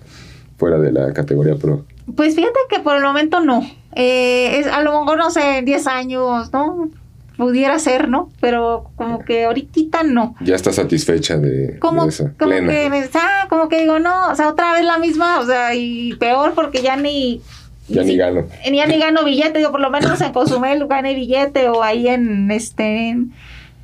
[0.57, 1.85] fuera de la categoría pro?
[2.15, 3.65] Pues fíjate que por el momento no.
[3.95, 6.89] Eh, es, a lo mejor, no sé, 10 años, ¿no?
[7.37, 8.31] Pudiera ser, ¿no?
[8.41, 10.35] Pero como que ahorita no.
[10.41, 12.31] Ya está satisfecha de, como, eso.
[12.39, 15.75] Como que, ah, como que digo, no, o sea, otra vez la misma, o sea,
[15.75, 17.41] y peor porque ya ni...
[17.87, 18.47] Ya ni, gano.
[18.65, 22.51] Ya ni gano billete, digo, por lo menos en Cozumel gané billete o ahí en,
[22.51, 23.33] este, en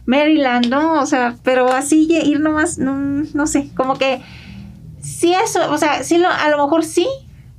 [0.06, 1.01] Maryland, ¿no?
[1.01, 2.95] O sea, pero así ir nomás, no,
[3.34, 4.22] no sé, como que
[5.01, 7.08] sí eso, o sea, sí lo, a lo mejor sí,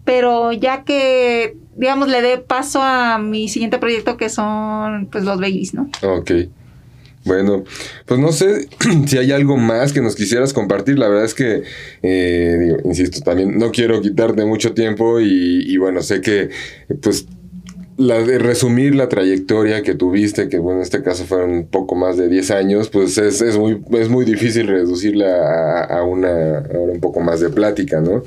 [0.05, 5.41] pero ya que, digamos, le dé paso a mi siguiente proyecto que son, pues, los
[5.41, 5.89] babies, ¿no?
[6.03, 6.31] Ok.
[7.25, 7.65] Bueno,
[8.05, 8.69] pues no sé
[9.07, 10.99] si hay algo más que nos quisieras compartir.
[10.99, 11.63] La verdad es que,
[12.03, 16.51] eh, digo, insisto, también no quiero quitarte mucho tiempo y, y bueno, sé que,
[17.01, 17.27] pues,
[17.97, 21.95] la de resumir la trayectoria que tuviste, que bueno, en este caso fueron un poco
[21.95, 26.59] más de 10 años, pues es, es muy, es muy difícil reducirla a, a, una,
[26.59, 28.23] ahora un poco más de plática, ¿no?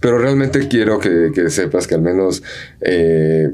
[0.00, 2.42] Pero realmente quiero que, que sepas que al menos
[2.80, 3.50] eh,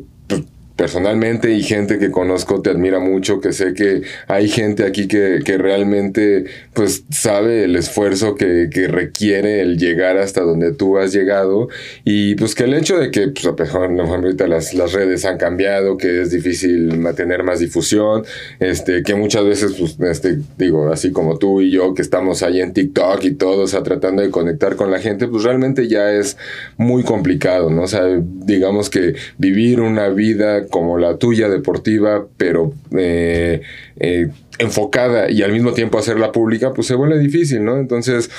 [0.77, 5.41] personalmente y gente que conozco te admira mucho, que sé que hay gente aquí que,
[5.45, 11.13] que realmente pues sabe el esfuerzo que, que, requiere el llegar hasta donde tú has
[11.13, 11.69] llegado
[12.05, 15.39] y pues que el hecho de que pues a pesar ahorita las, las redes han
[15.39, 18.25] cambiado, que es difícil mantener más difusión,
[18.61, 22.61] este, que muchas veces pues este, digo, así como tú y yo que estamos ahí
[22.61, 26.13] en TikTok y todo, o sea, tratando de conectar con la gente, pues realmente ya
[26.13, 26.37] es
[26.77, 27.83] muy complicado, ¿no?
[27.83, 33.63] O sea, digamos que vivir una vida como la tuya deportiva, pero eh,
[33.99, 37.77] eh, enfocada y al mismo tiempo hacerla pública, pues se vuelve difícil, ¿no?
[37.79, 38.31] Entonces,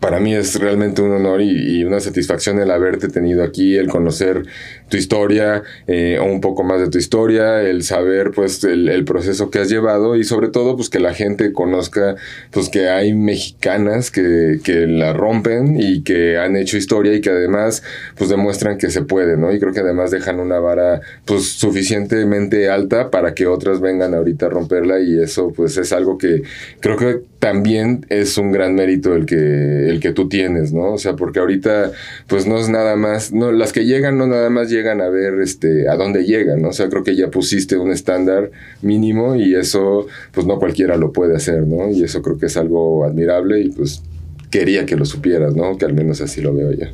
[0.00, 4.44] para mí es realmente un honor y, una satisfacción el haberte tenido aquí, el conocer
[4.88, 9.50] tu historia eh, o un poco más de tu historia, el saber pues el, proceso
[9.50, 12.16] que has llevado y sobre todo pues que la gente conozca
[12.50, 17.30] pues que hay mexicanas que, que, la rompen y que han hecho historia y que
[17.30, 17.82] además
[18.16, 19.52] pues demuestran que se puede, ¿no?
[19.52, 24.46] Y creo que además dejan una vara pues suficientemente alta para que otras vengan ahorita
[24.46, 26.42] a romperla y eso pues es algo que
[26.80, 30.94] creo que también es un gran mérito el que, el que tú tienes, ¿no?
[30.94, 31.92] O sea, porque ahorita
[32.26, 35.40] pues no es nada más, no, las que llegan no nada más llegan a ver
[35.40, 36.68] este, a dónde llegan, ¿no?
[36.68, 38.50] O sea, creo que ya pusiste un estándar
[38.82, 41.90] mínimo y eso, pues no cualquiera lo puede hacer, ¿no?
[41.90, 44.02] Y eso creo que es algo admirable y pues
[44.50, 45.76] quería que lo supieras, ¿no?
[45.76, 46.88] Que al menos así lo veo ya.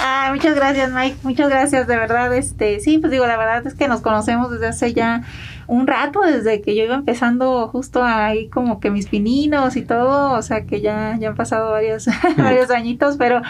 [0.00, 1.16] Ah, muchas gracias, Mike.
[1.22, 2.34] Muchas gracias, de verdad.
[2.34, 5.22] Este, sí, pues digo, la verdad es que nos conocemos desde hace ya
[5.66, 10.32] un rato, desde que yo iba empezando justo ahí como que mis pininos y todo,
[10.32, 12.06] o sea que ya, ya han pasado varios,
[12.36, 13.42] varios añitos, pero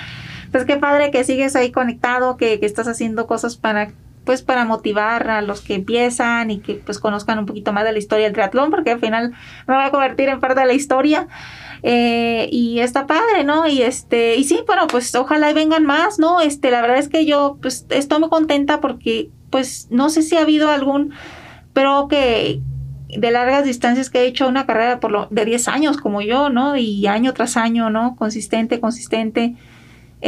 [0.56, 3.92] pues qué padre que sigues ahí conectado, que, que estás haciendo cosas para
[4.24, 7.92] pues para motivar a los que empiezan y que pues conozcan un poquito más de
[7.92, 9.34] la historia del triatlón, porque al final
[9.68, 11.28] me voy a convertir en parte de la historia.
[11.82, 13.68] Eh, y está padre, ¿no?
[13.68, 16.40] Y este, y sí, bueno, pues ojalá y vengan más, ¿no?
[16.40, 20.38] Este, la verdad es que yo pues estoy muy contenta porque pues no sé si
[20.38, 21.12] ha habido algún,
[21.74, 22.62] pero que
[23.08, 26.48] de largas distancias que he hecho una carrera por lo, de 10 años como yo,
[26.48, 26.78] ¿no?
[26.78, 28.16] Y año tras año, ¿no?
[28.16, 29.54] Consistente, consistente.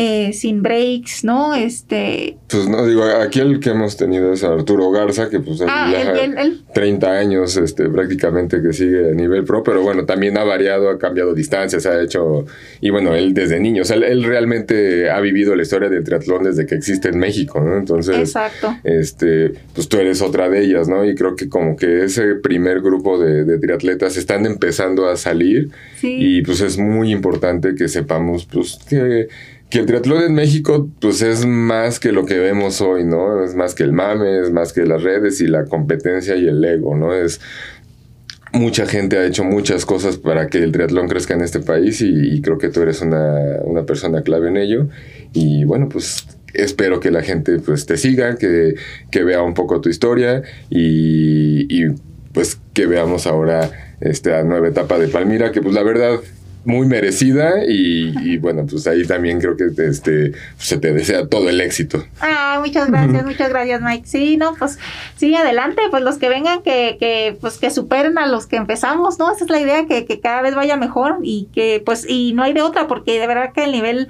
[0.00, 1.56] Eh, sin breaks, ¿no?
[1.56, 2.36] Este...
[2.46, 6.62] Pues no, digo, aquí el que hemos tenido es Arturo Garza, que pues ah, él,
[6.72, 11.00] 30 años este, prácticamente que sigue a nivel pro, pero bueno, también ha variado, ha
[11.00, 12.46] cambiado distancias, ha hecho,
[12.80, 16.44] y bueno, él desde niño, o sea, él, realmente ha vivido la historia del triatlón
[16.44, 17.76] desde que existe en México, ¿no?
[17.76, 18.76] Entonces, Exacto.
[18.84, 21.04] este, pues tú eres otra de ellas, ¿no?
[21.04, 25.70] Y creo que como que ese primer grupo de, de triatletas están empezando a salir
[26.02, 29.26] y pues es muy importante que sepamos, pues, que
[29.70, 33.44] que el triatlón en México pues es más que lo que vemos hoy, ¿no?
[33.44, 36.64] Es más que el mame, es más que las redes y la competencia y el
[36.64, 37.14] ego, ¿no?
[37.14, 37.40] Es
[38.52, 42.40] mucha gente ha hecho muchas cosas para que el triatlón crezca en este país y,
[42.40, 44.88] creo que tú eres una, persona clave en ello
[45.32, 48.74] y bueno pues espero que la gente pues te siga, que,
[49.10, 51.86] que vea un poco tu historia y
[52.32, 56.20] pues que veamos ahora esta nueva etapa de Palmira que pues la verdad
[56.68, 61.60] muy merecida y, bueno, pues ahí también creo que este, se te desea todo el
[61.62, 62.04] éxito.
[62.20, 64.06] Ah, muchas gracias, muchas gracias Mike.
[64.06, 64.78] Sí, no, pues
[65.16, 69.18] sí, adelante, pues los que vengan que, que pues que superen a los que empezamos,
[69.18, 69.32] ¿no?
[69.32, 72.42] Esa es la idea, que, que cada vez vaya mejor y que pues, y no
[72.42, 74.08] hay de otra, porque de verdad que el nivel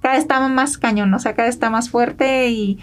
[0.00, 2.78] cada vez está más cañón, o sea, cada vez está más fuerte y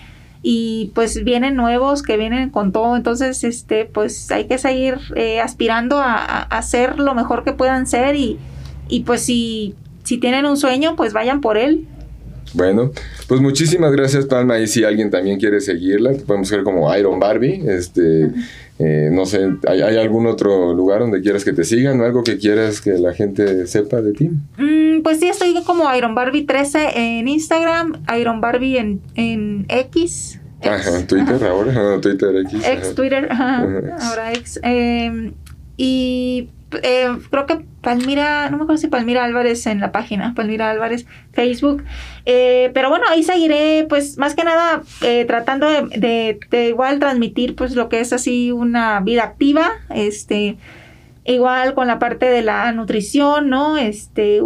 [0.47, 5.41] y pues vienen nuevos que vienen con todo, entonces este pues hay que seguir eh,
[5.41, 8.37] aspirando a, a, hacer lo mejor que puedan ser y,
[8.87, 11.87] y pues si, si tienen un sueño, pues vayan por él.
[12.53, 12.91] Bueno,
[13.27, 14.59] pues muchísimas gracias, Palma.
[14.59, 17.61] Y si alguien también quiere seguirla, podemos ser como Iron Barbie.
[17.67, 18.31] Este,
[18.79, 22.37] eh, no sé, ¿hay, algún otro lugar donde quieras que te sigan o algo que
[22.37, 24.29] quieras que la gente sepa de ti?
[24.57, 30.39] Mm, pues sí, estoy como Iron Barbie 13 en Instagram, Iron Barbie en, en X.
[30.61, 32.61] Ajá, Twitter ahora, Twitter X.
[32.65, 34.59] Ex Twitter, ahora ex.
[34.63, 35.33] Em,
[35.77, 36.49] y
[36.83, 41.05] eh, creo que Palmira, no me acuerdo si Palmira Álvarez en la página, Palmira Álvarez,
[41.33, 41.83] Facebook.
[42.25, 47.75] Eh, pero bueno, ahí seguiré, pues más que nada eh, tratando de, igual transmitir pues
[47.75, 50.57] lo que es así una vida activa, este,
[51.25, 53.77] igual con la parte de la nutrición, ¿no?
[53.77, 54.41] Este,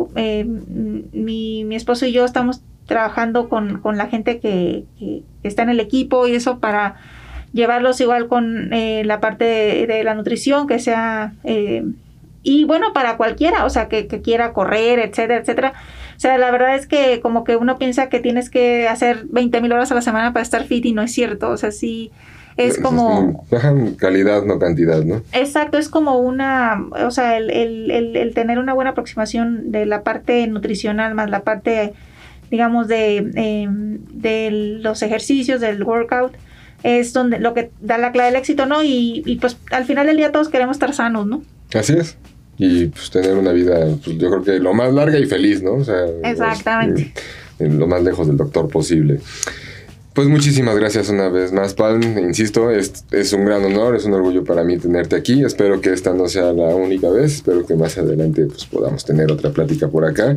[1.13, 5.69] mi, mi, esposo y yo estamos trabajando con, con la gente que, que, está en
[5.69, 6.95] el equipo y eso para
[7.53, 11.33] llevarlos igual con la parte de, de, la nutrición, que sea
[12.41, 15.73] y bueno, para cualquiera, o sea, que, quiera correr, etcétera, etcétera.
[16.15, 19.61] O sea, la verdad es que como que uno piensa que tienes que hacer 20
[19.61, 21.49] mil horas a la semana para estar fit y no es cierto.
[21.49, 22.11] O sea, sí
[22.57, 23.45] es como...
[23.97, 25.21] calidad, no cantidad, ¿no?
[25.31, 30.03] Exacto, es como una, o sea, el, el, el, tener una buena aproximación de la
[30.03, 31.93] parte nutricional más la parte,
[32.51, 34.49] digamos, de, em, de
[34.81, 36.33] los ejercicios, del workout
[36.83, 38.83] es donde lo que da la clave del éxito, ¿no?
[38.83, 41.41] Y, y pues al final del día todos queremos estar sanos, ¿no?
[41.73, 42.17] Así es.
[42.59, 45.73] Y pues tener una vida, pues, yo creo que lo más larga y feliz, ¿no?
[45.75, 47.13] O sea, Exactamente.
[47.59, 49.19] en- en lo más lejos del doctor posible.
[50.19, 52.01] Pues muchísimas gracias una vez más, Palm.
[52.17, 55.45] Insisto, es, un gran honor, es un orgullo para mí tenerte aquí.
[55.45, 57.35] Espero que esta no sea la única vez.
[57.35, 60.35] Espero que más adelante pues, podamos tener otra plática por acá.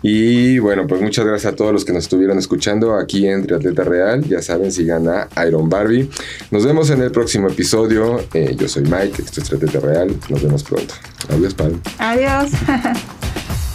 [0.00, 3.82] Y bueno, pues muchas gracias a todos los que nos estuvieron escuchando aquí en Triatleta
[3.82, 4.22] Real.
[4.28, 6.08] Ya saben, sigan a Iron Barbie.
[6.52, 8.20] Nos vemos en el próximo episodio.
[8.32, 10.16] Eh, yo soy Mike, esto es Triatleta Real.
[10.28, 10.94] Nos vemos pronto.
[11.30, 11.80] Adiós, Palm.
[11.98, 12.52] Adiós.